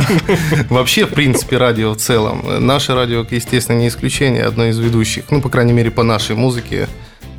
вообще, 0.70 1.06
в 1.06 1.10
принципе, 1.10 1.58
радио 1.58 1.94
в 1.94 1.98
целом. 1.98 2.44
Наше 2.66 2.96
радио, 2.96 3.24
естественно, 3.30 3.78
не 3.78 3.88
исключение, 3.88 4.44
одно 4.46 4.66
из 4.66 4.80
ведущих. 4.80 5.26
Ну, 5.30 5.42
по 5.42 5.50
крайней 5.50 5.74
мере, 5.74 5.92
по 5.92 6.02
нашей 6.04 6.36
музыке. 6.36 6.88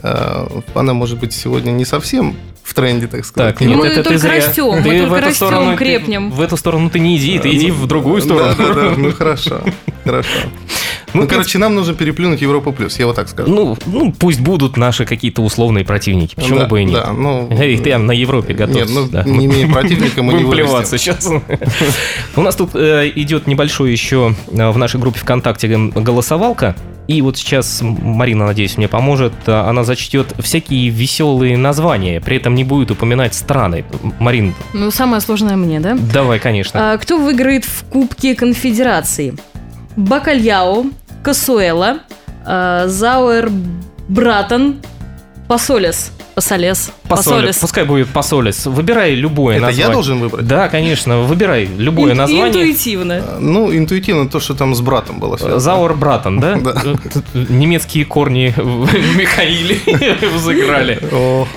Э, 0.03 0.47
Она, 0.75 0.93
может 0.95 1.19
быть, 1.19 1.33
сегодня 1.33 1.71
не 1.71 1.85
совсем 1.85 2.37
в 2.63 2.75
тренде, 2.75 3.07
так 3.07 3.25
сказать. 3.25 3.55
Так, 3.55 3.67
нет, 3.67 3.77
Мы 3.79 3.87
это 3.87 3.97
ты 3.97 4.03
только 4.05 4.19
зря. 4.19 4.35
растем, 4.35 4.67
мы 4.67 4.83
Ты 4.83 4.99
только 4.99 5.11
в 5.11 5.13
эту 5.15 5.27
растем, 5.27 5.35
сторону- 5.49 5.71
ты- 5.73 5.77
крепнем. 5.79 6.31
В 6.31 6.41
эту 6.41 6.57
сторону 6.57 6.91
ты 6.91 6.99
не 6.99 7.17
иди, 7.17 7.39
ты 7.39 7.51
иди 7.55 7.71
в 7.71 7.87
другую 7.87 8.21
сторону. 8.23 8.55
Да, 8.59 8.67
да, 8.67 8.75
да, 8.75 8.95
ну 8.97 9.13
хорошо, 9.13 9.61
хорошо. 10.05 10.31
Ну, 11.17 11.23
Ну, 11.23 11.29
короче, 11.29 11.59
нам 11.59 11.75
нужно 11.75 11.95
переплюнуть 11.95 12.43
Европу 12.43 12.73
плюс, 12.73 12.99
я 12.99 13.07
вот 13.07 13.17
так 13.17 13.29
скажу. 13.29 13.53
Ну, 13.53 13.77
ну, 13.87 14.13
пусть 14.13 14.41
будут 14.41 14.77
наши 14.77 15.05
какие-то 15.05 15.43
условные 15.43 15.85
противники. 15.85 16.35
Почему 16.35 16.59
Да, 16.61 16.67
бы 16.67 16.83
и 16.83 16.85
нет? 16.85 17.05
Да, 17.05 17.13
ну, 17.13 17.49
Эй, 17.59 17.79
ты 17.79 17.97
на 17.97 18.13
Европе 18.13 18.55
готов. 18.55 18.77
Нет, 18.77 18.89
ну, 18.91 19.33
не 19.33 19.47
имея 19.47 19.69
противника, 19.73 20.23
мы 20.23 20.35
не 20.35 20.45
плеваться 20.45 20.99
сейчас. 20.99 21.29
У 22.37 22.41
нас 22.43 22.55
тут 22.57 22.71
э, 22.75 23.11
идет 23.15 23.47
небольшой 23.47 23.93
еще 23.93 24.35
э, 24.53 24.71
в 24.71 24.79
нашей 24.79 25.01
группе 25.01 25.19
ВКонтакте 25.21 25.69
голосовалка. 25.69 26.77
И 27.09 27.23
вот 27.23 27.37
сейчас 27.39 27.83
Марина, 27.83 28.47
надеюсь, 28.47 28.77
мне 28.77 28.89
поможет. 28.89 29.33
Она 29.47 29.85
зачтет 29.85 30.35
всякие 30.41 30.89
веселые 30.91 31.57
названия, 31.57 32.21
при 32.21 32.37
этом 32.37 32.55
не 32.57 32.65
будет 32.65 32.91
упоминать 32.91 33.35
страны. 33.35 33.85
Марин, 34.19 34.55
Ну, 34.73 34.91
самое 34.91 35.21
сложное 35.21 35.57
мне, 35.57 35.79
да? 35.79 35.97
давай, 36.13 36.41
конечно. 36.41 36.95
А, 36.95 36.99
кто 36.99 37.19
выиграет 37.19 37.65
в 37.65 37.85
Кубке 37.85 38.35
Конфедерации? 38.35 39.35
Бакальяо, 39.97 40.85
Касуэла, 41.27 42.03
а, 42.47 42.87
Зауэр 42.87 43.51
Братан, 44.07 44.81
Посолес. 46.37 46.93
Посолес. 47.09 47.25
Посолис. 47.25 47.57
Пускай 47.57 47.85
будет 47.87 48.09
Посолис. 48.11 48.67
Выбирай 48.67 49.15
любое 49.15 49.57
Это 49.57 49.67
название. 49.69 49.87
я 49.87 49.93
должен 49.95 50.21
выбрать? 50.21 50.47
Да, 50.47 50.69
конечно. 50.69 51.21
Выбирай 51.23 51.65
любое 51.79 52.13
Ин- 52.13 52.19
название. 52.19 52.49
Интуитивно. 52.49 53.23
Ну, 53.41 53.75
интуитивно 53.75 54.29
то, 54.29 54.39
что 54.39 54.53
там 54.55 54.75
с 54.75 54.83
братом 54.83 55.19
было 55.19 55.39
связано. 55.39 55.61
Зауэр 55.61 55.95
Братан, 55.95 56.39
да? 56.39 56.57
Да. 56.63 56.75
Немецкие 57.33 58.05
корни 58.05 58.53
в 58.55 59.17
Михаиле 59.17 59.79
взыграли. 60.35 60.99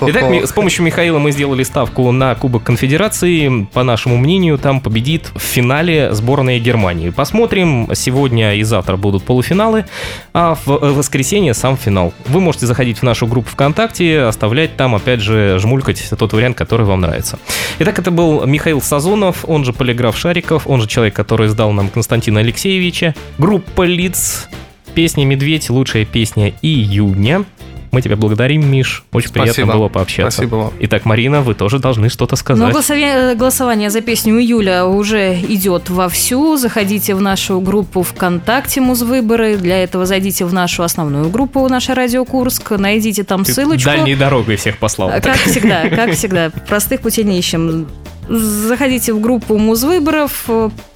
Итак, 0.00 0.48
с 0.48 0.52
помощью 0.54 0.82
Михаила 0.86 1.18
мы 1.18 1.32
сделали 1.32 1.62
ставку 1.62 2.10
на 2.10 2.34
Кубок 2.34 2.62
Конфедерации. 2.62 3.68
По 3.74 3.82
нашему 3.82 4.16
мнению, 4.16 4.56
там 4.56 4.80
победит 4.80 5.30
в 5.34 5.40
финале 5.40 6.14
сборная 6.14 6.58
Германии. 6.58 7.10
Посмотрим. 7.10 7.86
Сегодня 7.94 8.54
и 8.54 8.62
завтра 8.62 8.96
будут 8.96 9.24
полуфиналы, 9.24 9.84
а 10.32 10.54
в 10.64 10.70
э, 10.70 10.92
воскресенье 10.92 11.52
сам 11.52 11.76
финал. 11.76 12.14
Вы 12.26 12.40
можете 12.40 12.64
заходить 12.64 12.96
в 13.00 13.02
нашу 13.02 13.26
группу 13.26 13.50
ВКонтакте, 13.50 14.22
оставлять 14.22 14.69
там, 14.76 14.94
опять 14.94 15.20
же, 15.20 15.58
жмулькать 15.58 16.02
тот 16.18 16.32
вариант, 16.32 16.56
который 16.56 16.86
вам 16.86 17.00
нравится. 17.00 17.38
Итак, 17.78 17.98
это 17.98 18.10
был 18.10 18.46
Михаил 18.46 18.80
Сазонов, 18.80 19.44
он 19.46 19.64
же 19.64 19.72
Полиграф 19.72 20.16
Шариков, 20.16 20.66
он 20.66 20.80
же 20.80 20.88
человек, 20.88 21.14
который 21.14 21.48
сдал 21.48 21.72
нам 21.72 21.88
Константина 21.88 22.40
Алексеевича. 22.40 23.14
Группа 23.38 23.82
лиц, 23.82 24.48
песня 24.94 25.24
«Медведь», 25.24 25.70
лучшая 25.70 26.04
песня 26.04 26.52
июня. 26.62 27.44
Мы 27.90 28.02
тебя 28.02 28.16
благодарим, 28.16 28.70
Миш. 28.70 29.04
Очень 29.12 29.30
приятно 29.32 29.52
Спасибо. 29.52 29.72
было 29.72 29.88
пообщаться. 29.88 30.38
Спасибо 30.38 30.54
вам. 30.56 30.72
Итак, 30.80 31.04
Марина, 31.04 31.40
вы 31.42 31.54
тоже 31.54 31.80
должны 31.80 32.08
что-то 32.08 32.34
Ну, 32.34 32.36
сказать. 32.36 32.72
голосование, 32.72 33.34
голосование 33.34 33.90
за 33.90 34.00
песню 34.00 34.38
июля 34.40 34.84
уже 34.84 35.34
идет 35.34 35.90
вовсю. 35.90 36.56
Заходите 36.56 37.14
в 37.16 37.20
нашу 37.20 37.60
группу 37.60 38.02
ВКонтакте 38.02 38.80
Музвыборы. 38.80 39.56
Для 39.56 39.82
этого 39.82 40.06
зайдите 40.06 40.44
в 40.44 40.52
нашу 40.52 40.84
основную 40.84 41.28
группу 41.30 41.68
«Наша 41.68 41.94
Радио 41.94 42.24
Курск». 42.24 42.70
Найдите 42.70 43.24
там 43.24 43.44
Ты 43.44 43.52
ссылочку. 43.52 43.86
Дальней 43.86 44.14
дорогой 44.14 44.56
всех 44.56 44.78
послал. 44.78 45.10
Как 45.20 45.36
всегда, 45.38 45.88
как 45.88 46.12
всегда. 46.12 46.50
Простых 46.68 47.00
путей 47.00 47.24
не 47.24 47.38
ищем. 47.38 47.88
Заходите 48.30 49.12
в 49.12 49.20
группу 49.20 49.58
Музвыборов, 49.58 50.48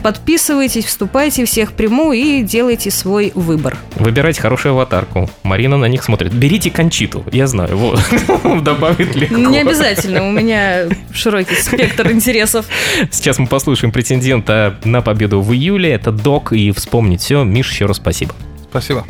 подписывайтесь, 0.04 0.84
вступайте, 0.84 1.44
всех 1.44 1.72
приму 1.72 2.12
и 2.12 2.42
делайте 2.42 2.92
свой 2.92 3.32
выбор. 3.34 3.76
Выбирайте 3.96 4.40
хорошую 4.40 4.74
аватарку. 4.74 5.28
Марина 5.42 5.76
на 5.76 5.86
них 5.86 6.04
смотрит. 6.04 6.32
Берите 6.32 6.70
кончиту, 6.70 7.24
я 7.32 7.48
знаю. 7.48 7.76
Вот. 7.76 8.00
Добавить 8.62 9.16
легко. 9.16 9.36
Не 9.36 9.58
обязательно, 9.58 10.28
у 10.28 10.30
меня 10.30 10.84
широкий 11.12 11.56
спектр 11.56 12.12
интересов. 12.12 12.66
Сейчас 13.10 13.40
мы 13.40 13.48
послушаем 13.48 13.92
претендента 13.92 14.78
на 14.84 15.02
победу 15.02 15.40
в 15.40 15.52
июле. 15.52 15.90
Это 15.90 16.12
Док. 16.12 16.52
И 16.52 16.70
вспомнить 16.70 17.22
все. 17.22 17.42
Миш, 17.42 17.72
еще 17.72 17.86
раз 17.86 17.96
спасибо. 17.96 18.32
Спасибо. 18.70 19.04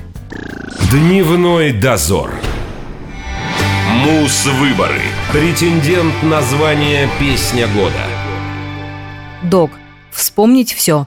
Дневной 0.91 1.73
дозор. 1.73 2.31
Мус-выборы. 4.05 5.03
Претендент 5.31 6.23
на 6.23 6.41
звание 6.41 7.09
«Песня 7.21 7.67
года». 7.69 8.14
Док, 9.45 9.71
вспомнить 10.11 10.73
все. 10.73 11.07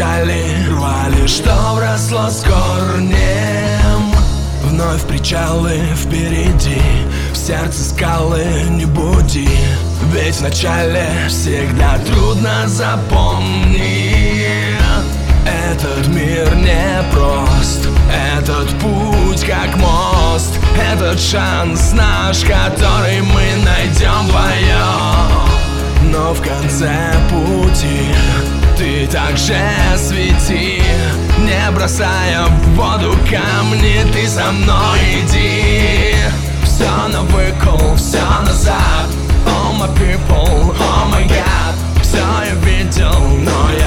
Мы 0.00 0.06
рычали, 0.06 0.66
рвали, 0.70 1.26
что 1.26 1.74
вросло 1.74 2.30
с 2.30 2.42
корнем. 2.42 4.14
Вновь 4.64 5.02
причалы 5.02 5.78
впереди 5.94 6.80
В 7.32 7.36
сердце 7.36 7.84
скалы 7.84 8.44
не 8.70 8.86
буди. 8.86 9.48
Ведь 10.12 10.36
в 10.36 10.42
начале 10.42 11.06
всегда 11.28 11.98
трудно 11.98 12.66
запомнить. 12.66 13.80
Этот 15.72 16.08
мир 16.08 16.54
непрост 16.56 17.88
Этот 18.38 18.68
путь 18.78 19.44
как 19.44 19.76
мост. 19.76 20.58
Этот 20.92 21.20
шанс 21.20 21.92
наш, 21.92 22.40
который 22.40 23.20
мы 23.20 23.64
найдем 23.64 24.26
вдвоем 24.26 26.10
Но 26.10 26.32
в 26.32 26.40
конце 26.40 27.12
пути 27.28 28.14
ты 28.80 29.06
также 29.06 29.58
свети. 29.98 30.82
Не 31.38 31.70
бросая 31.72 32.46
в 32.46 32.74
воду 32.74 33.14
камни 33.30 34.00
Ты 34.10 34.26
со 34.26 34.50
мной 34.52 34.98
иди. 35.20 36.14
Все 36.64 36.88
на 37.12 37.22
выкол, 37.22 37.94
все 37.96 38.22
назад. 38.46 39.06
Oh 39.46 39.72
my 39.78 39.88
people, 39.96 40.74
oh 40.78 41.10
my 41.10 41.26
god 41.28 41.74
Все 42.02 42.18
я 42.18 42.54
видел, 42.64 43.20
но 43.38 43.70
я 43.72 43.79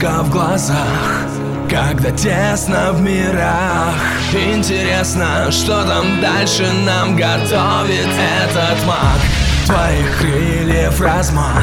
блеска 0.00 0.22
в 0.22 0.30
глазах 0.30 1.26
когда 1.68 2.10
тесно 2.10 2.92
в 2.92 3.00
мирах. 3.00 3.94
Интересно, 4.32 5.52
что 5.52 5.84
там 5.84 6.20
дальше 6.20 6.68
нам 6.84 7.14
готовит 7.14 8.08
этот 8.08 8.84
маг? 8.86 9.20
Твоих 9.66 10.18
крыльев 10.18 11.00
размах 11.00 11.62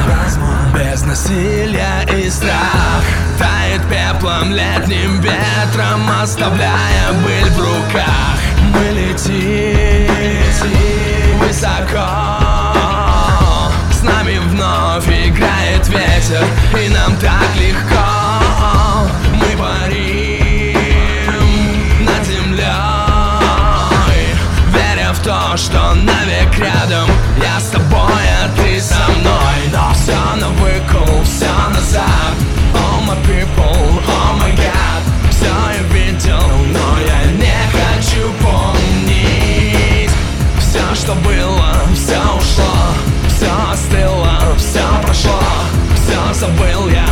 Без 0.74 1.02
насилия 1.02 2.08
и 2.16 2.30
страх. 2.30 3.04
Тает 3.38 3.82
пеплом 3.90 4.54
летним 4.54 5.20
ветром 5.20 6.08
Оставляя 6.22 7.12
быль 7.22 7.50
в 7.50 7.58
руках. 7.58 8.38
Мы 8.72 8.92
летим 8.98 10.08
высоко. 11.38 12.08
С 13.92 14.02
нами 14.02 14.38
вновь 14.38 15.06
играет 15.06 15.86
ветер 15.88 16.46
И 16.82 16.88
нам 16.88 17.14
так 17.16 17.54
легко 17.60 18.07
что 25.58 25.92
навек 25.94 26.56
рядом. 26.56 27.10
Я 27.42 27.58
с 27.58 27.70
тобой, 27.70 27.98
а 27.98 28.48
ты 28.56 28.80
со 28.80 29.10
мной. 29.18 29.58
Но 29.72 29.92
все 29.92 30.16
на 30.36 30.48
выкол, 30.50 31.22
все 31.24 31.50
назад. 31.74 32.34
Oh 32.74 33.00
my 33.06 33.16
people, 33.26 34.00
oh 34.06 34.40
my 34.40 34.54
god. 34.54 35.02
Все 35.30 35.46
я 35.46 35.82
видел, 35.92 36.48
но 36.72 37.00
я 37.00 37.24
не 37.32 37.58
хочу 37.72 38.32
помнить. 38.40 40.10
Все, 40.60 40.94
что 40.94 41.14
было, 41.16 41.74
все 41.92 42.20
ушло. 42.36 42.94
Все 43.28 43.50
остыло, 43.72 44.38
все 44.56 44.84
прошло. 45.02 45.40
Все 45.96 46.34
забыл 46.34 46.88
я, 46.88 47.06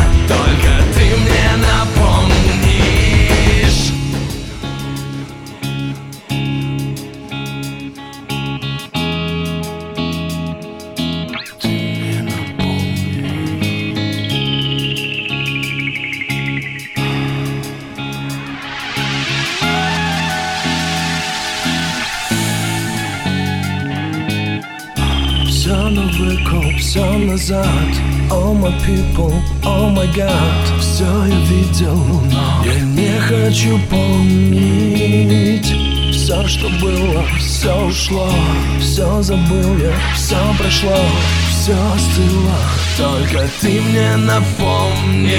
назад. 27.47 27.67
Oh 28.29 28.53
my 28.53 28.71
people, 28.85 29.33
oh 29.63 29.89
my 29.89 30.05
god 30.13 30.79
Все 30.79 31.05
я 31.05 31.39
видел, 31.45 31.95
но 31.95 32.63
я 32.65 32.79
не 32.81 33.19
хочу 33.21 33.79
помнить. 33.89 35.73
Все, 36.11 36.45
что 36.47 36.69
было, 36.81 37.23
все 37.39 37.73
ушло. 37.85 38.29
Все 38.81 39.21
забыл 39.21 39.77
я, 39.77 39.93
все 40.15 40.35
прошло. 40.57 40.97
Все 41.49 41.75
остыло, 41.95 42.57
только 42.97 43.47
ты 43.61 43.79
мне 43.81 44.17
напомнишь. 44.17 45.37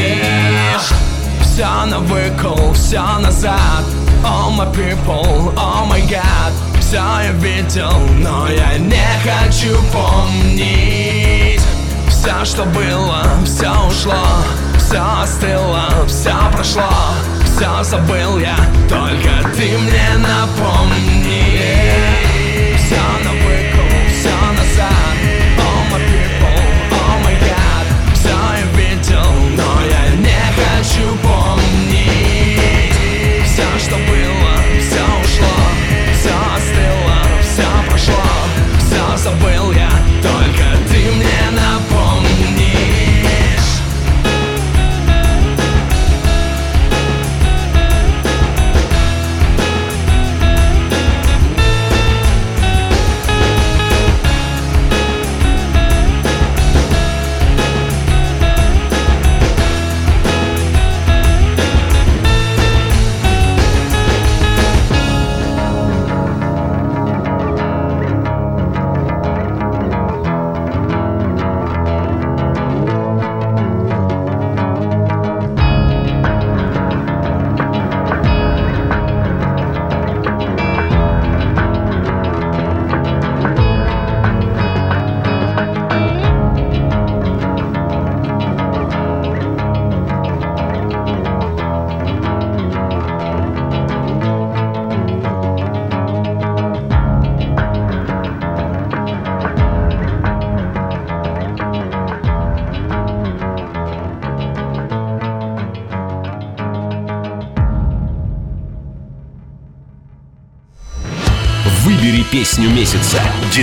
Все 1.43 1.85
на 1.87 1.99
выкол, 2.01 2.73
все 2.73 3.03
назад. 3.19 3.85
Oh 4.25 4.51
my 4.51 4.67
people, 4.73 5.55
oh 5.55 5.89
my 5.89 6.01
god 6.09 6.53
Все 6.81 6.97
я 6.97 7.31
видел, 7.39 7.93
но 8.21 8.49
я 8.49 8.77
не 8.77 9.07
хочу 9.23 9.81
помнить 9.93 11.18
Все, 12.21 12.45
что 12.45 12.65
было, 12.65 13.23
все 13.45 13.71
ушло 13.87 14.25
Все 14.77 15.01
остыло, 15.23 15.89
все 16.09 16.35
прошло 16.53 16.91
Все 17.45 17.85
забыл 17.85 18.39
я, 18.39 18.57
только 18.89 19.49
ты 19.57 19.79
мне 19.79 20.11
напомни. 20.19 21.63
Все 22.77 23.01
на 23.25 23.31
выкол, 23.31 23.93
все 24.11 24.35
назад. 24.53 25.17
Oh 25.59 25.81
my 25.93 26.01
people, 26.09 26.59
oh 26.91 27.15
my 27.25 27.35
god 27.39 27.87
Все 28.15 28.35
я 28.35 28.67
видел, 28.77 29.31
но 29.57 29.69
я 29.87 30.03
не 30.17 30.43
хочу 30.59 31.07
помнить. 31.23 32.59
Все, 33.45 33.69
что 33.79 33.95
было, 33.95 34.55
все 34.81 35.05
ушло 35.23 35.57
Все 36.19 36.35
остыло, 36.57 37.19
все 37.43 37.69
прошло 37.89 38.25
Все 38.81 39.17
забыл 39.17 39.71
я, 39.73 39.91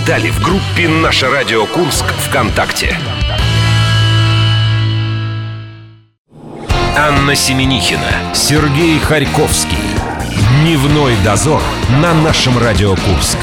Детали 0.06 0.30
в 0.30 0.39
группе 0.39 0.88
«Наше 0.88 1.28
радио 1.28 1.66
Курск» 1.66 2.06
ВКонтакте. 2.28 2.95
Анна 6.95 7.34
Семенихина, 7.34 8.36
Сергей 8.36 8.99
Харьковский. 8.99 9.80
Дневной 10.62 11.16
дозор 11.24 11.64
на 12.03 12.14
нашем 12.14 12.60
Радио 12.60 12.91
Курск. 12.95 13.39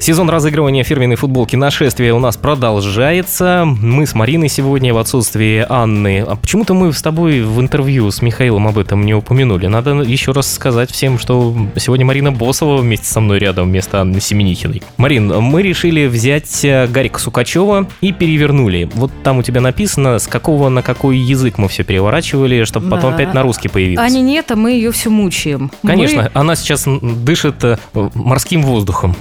Сезон 0.00 0.30
разыгрывания 0.30 0.84
фирменной 0.84 1.16
футболки 1.16 1.56
«Нашествие» 1.56 2.14
у 2.14 2.20
нас 2.20 2.36
продолжается. 2.36 3.64
Мы 3.66 4.06
с 4.06 4.14
Мариной 4.14 4.48
сегодня 4.48 4.94
в 4.94 4.98
отсутствии 4.98 5.66
Анны. 5.68 6.20
А 6.26 6.36
почему-то 6.36 6.72
мы 6.72 6.92
с 6.92 7.02
тобой 7.02 7.40
в 7.42 7.60
интервью 7.60 8.08
с 8.12 8.22
Михаилом 8.22 8.68
об 8.68 8.78
этом 8.78 9.04
не 9.04 9.12
упомянули. 9.12 9.66
Надо 9.66 9.90
еще 10.02 10.30
раз 10.30 10.54
сказать 10.54 10.92
всем, 10.92 11.18
что 11.18 11.54
сегодня 11.76 12.06
Марина 12.06 12.30
Босова 12.30 12.76
вместе 12.76 13.06
со 13.06 13.18
мной 13.20 13.40
рядом 13.40 13.68
вместо 13.68 14.00
Анны 14.00 14.20
Семенихиной. 14.20 14.82
Марин, 14.98 15.34
мы 15.42 15.62
решили 15.62 16.06
взять 16.06 16.64
э, 16.64 16.86
Гарика 16.86 17.18
Сукачева 17.18 17.88
и 18.00 18.12
перевернули. 18.12 18.88
Вот 18.94 19.10
там 19.24 19.38
у 19.38 19.42
тебя 19.42 19.60
написано, 19.60 20.20
с 20.20 20.28
какого 20.28 20.68
на 20.68 20.82
какой 20.82 21.18
язык 21.18 21.58
мы 21.58 21.68
все 21.68 21.82
переворачивали, 21.82 22.62
чтобы 22.64 22.88
потом 22.88 23.10
Да. 23.10 23.16
опять 23.16 23.34
на 23.34 23.42
русский 23.42 23.68
появился. 23.68 24.04
Аня 24.04 24.20
нет, 24.20 24.50
а 24.52 24.56
мы 24.56 24.70
ее 24.72 24.92
все 24.92 25.10
мучаем. 25.10 25.72
Конечно, 25.84 26.30
она 26.34 26.54
сейчас 26.54 26.86
дышит 26.86 27.64
э, 27.64 27.78
морским 28.14 28.62
воздухом, 28.62 29.16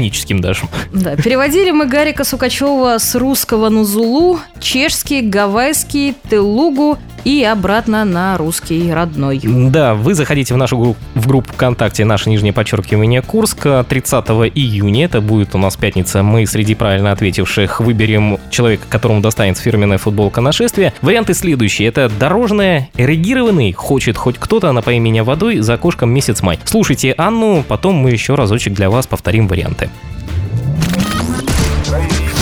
океаническим 0.00 0.40
даже. 0.40 0.62
Да, 0.92 1.16
переводили 1.16 1.70
мы 1.70 1.86
Гарика 1.86 2.24
Сукачева 2.24 2.98
с 2.98 3.14
русского 3.14 3.68
на 3.68 3.84
зулу, 3.84 4.40
чешский, 4.60 5.20
гавайский, 5.20 6.14
телугу 6.28 6.98
и 7.24 7.44
обратно 7.44 8.04
на 8.04 8.36
русский 8.38 8.92
родной. 8.92 9.40
Да, 9.42 9.94
вы 9.94 10.14
заходите 10.14 10.54
в 10.54 10.56
нашу 10.56 10.78
группу, 10.78 11.00
в 11.14 11.26
группу 11.26 11.52
ВКонтакте 11.52 12.04
«Наше 12.04 12.30
нижнее 12.30 12.52
подчеркивание 12.52 13.22
Курск» 13.22 13.66
30 13.88 14.26
июня. 14.54 15.04
Это 15.04 15.20
будет 15.20 15.54
у 15.54 15.58
нас 15.58 15.76
пятница. 15.76 16.22
Мы 16.22 16.46
среди 16.46 16.74
правильно 16.74 17.12
ответивших 17.12 17.80
выберем 17.80 18.38
человека, 18.50 18.84
которому 18.88 19.20
достанется 19.20 19.62
фирменная 19.62 19.98
футболка 19.98 20.40
нашествия. 20.40 20.94
Варианты 21.02 21.34
следующие. 21.34 21.88
Это 21.88 22.08
дорожная, 22.08 22.88
эрегированный, 22.96 23.72
хочет 23.72 24.16
хоть 24.16 24.38
кто-то, 24.38 24.72
напои 24.72 24.98
меня 24.98 25.24
водой, 25.24 25.58
за 25.58 25.74
окошком 25.74 26.10
месяц 26.10 26.42
май. 26.42 26.58
Слушайте 26.64 27.14
Анну, 27.18 27.64
потом 27.66 27.96
мы 27.96 28.10
еще 28.10 28.34
разочек 28.34 28.72
для 28.72 28.88
вас 28.88 29.06
повторим 29.06 29.46
варианты. 29.46 29.89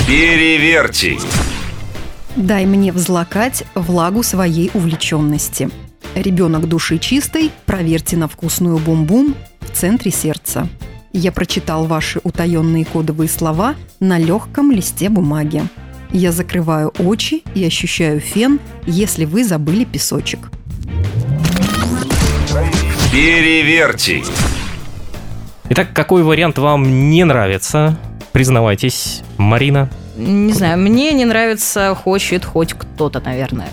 Переверьте. 0.08 1.18
Дай 2.34 2.64
мне 2.64 2.92
взлакать 2.92 3.64
влагу 3.74 4.22
своей 4.22 4.70
увлеченности. 4.72 5.68
Ребенок 6.14 6.66
души 6.66 6.96
чистой, 6.96 7.50
проверьте 7.66 8.16
на 8.16 8.26
вкусную 8.26 8.78
бум-бум 8.78 9.34
в 9.60 9.70
центре 9.70 10.10
сердца. 10.10 10.66
Я 11.12 11.30
прочитал 11.30 11.84
ваши 11.84 12.20
утаенные 12.24 12.86
кодовые 12.86 13.28
слова 13.28 13.74
на 14.00 14.16
легком 14.16 14.72
листе 14.72 15.10
бумаги. 15.10 15.62
Я 16.10 16.32
закрываю 16.32 16.88
очи 16.98 17.42
и 17.54 17.62
ощущаю 17.62 18.20
фен, 18.20 18.60
если 18.86 19.26
вы 19.26 19.44
забыли 19.44 19.84
песочек. 19.84 20.50
Переверьте. 23.12 24.22
Итак, 25.68 25.92
какой 25.92 26.22
вариант 26.22 26.56
вам 26.56 27.10
не 27.10 27.24
нравится? 27.24 27.98
Признавайтесь, 28.32 29.22
Марина. 29.36 29.88
Не 30.16 30.52
знаю, 30.52 30.78
мне 30.78 31.12
не 31.12 31.24
нравится 31.24 31.94
хочет 31.94 32.44
хоть 32.44 32.74
кто-то, 32.74 33.20
наверное. 33.20 33.68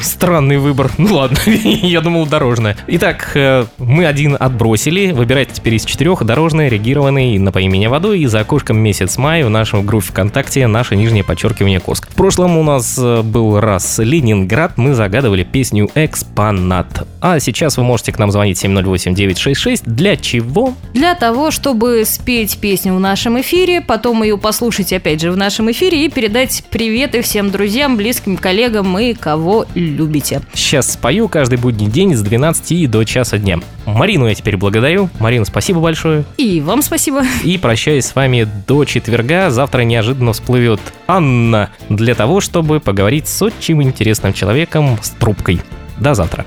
Странный 0.00 0.58
выбор. 0.58 0.90
Ну 0.98 1.14
ладно, 1.14 1.38
я 1.46 2.00
думал 2.00 2.26
дорожная. 2.26 2.76
Итак, 2.86 3.32
э, 3.34 3.66
мы 3.78 4.06
один 4.06 4.36
отбросили. 4.38 5.12
Выбирайте 5.12 5.54
теперь 5.54 5.74
из 5.74 5.84
четырех 5.84 6.24
дорожный, 6.24 6.68
регированный, 6.68 7.38
напои 7.38 7.68
меня 7.68 7.90
водой 7.90 8.20
и 8.20 8.26
за 8.26 8.40
окошком 8.40 8.78
месяц 8.78 9.16
май 9.18 9.42
в 9.42 9.50
нашем 9.50 9.84
группе 9.84 10.06
ВКонтакте 10.08 10.66
наше 10.66 10.96
нижнее 10.96 11.24
подчеркивание 11.24 11.80
Курск. 11.80 12.08
В 12.10 12.14
прошлом 12.14 12.56
у 12.58 12.62
нас 12.62 12.96
э, 12.98 13.22
был 13.22 13.58
раз 13.60 13.98
Ленинград, 13.98 14.76
мы 14.76 14.94
загадывали 14.94 15.44
песню 15.44 15.88
«Экспонат». 15.94 17.06
А 17.20 17.40
сейчас 17.40 17.76
вы 17.76 17.82
можете 17.82 18.12
к 18.12 18.18
нам 18.18 18.30
звонить 18.30 18.62
708-966. 18.64 19.82
Для 19.86 20.16
чего? 20.16 20.74
Для 20.94 21.14
того, 21.14 21.50
чтобы 21.50 22.04
спеть 22.04 22.58
песню 22.58 22.94
в 22.94 23.00
нашем 23.00 23.40
эфире, 23.40 23.80
потом 23.80 24.22
ее 24.22 24.38
послушать 24.38 24.92
опять 24.92 25.20
же 25.20 25.32
в 25.32 25.36
нашем 25.36 25.70
эфире 25.70 26.04
и 26.04 26.08
передать 26.08 26.64
приветы 26.70 27.22
всем 27.22 27.50
друзьям, 27.50 27.96
близким 27.96 28.36
коллегам 28.36 28.98
и 28.98 29.14
кого 29.14 29.66
любите. 29.86 30.40
Сейчас 30.54 30.92
спою 30.92 31.28
каждый 31.28 31.58
будний 31.58 31.86
день 31.86 32.14
с 32.14 32.22
12 32.22 32.72
и 32.72 32.86
до 32.86 33.04
часа 33.04 33.38
дня. 33.38 33.58
Марину 33.84 34.26
я 34.26 34.34
теперь 34.34 34.56
благодарю. 34.56 35.08
Марина, 35.18 35.44
спасибо 35.44 35.80
большое. 35.80 36.24
И 36.36 36.60
вам 36.60 36.82
спасибо. 36.82 37.22
И 37.44 37.58
прощаюсь 37.58 38.06
с 38.06 38.14
вами 38.14 38.48
до 38.66 38.84
четверга. 38.84 39.50
Завтра 39.50 39.82
неожиданно 39.82 40.32
всплывет 40.32 40.80
Анна 41.06 41.70
для 41.88 42.14
того, 42.14 42.40
чтобы 42.40 42.80
поговорить 42.80 43.28
с 43.28 43.42
очень 43.42 43.82
интересным 43.82 44.32
человеком 44.32 44.98
с 45.02 45.10
трубкой. 45.10 45.60
До 45.98 46.14
завтра. 46.14 46.44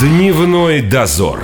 Дневной 0.00 0.82
дозор. 0.82 1.40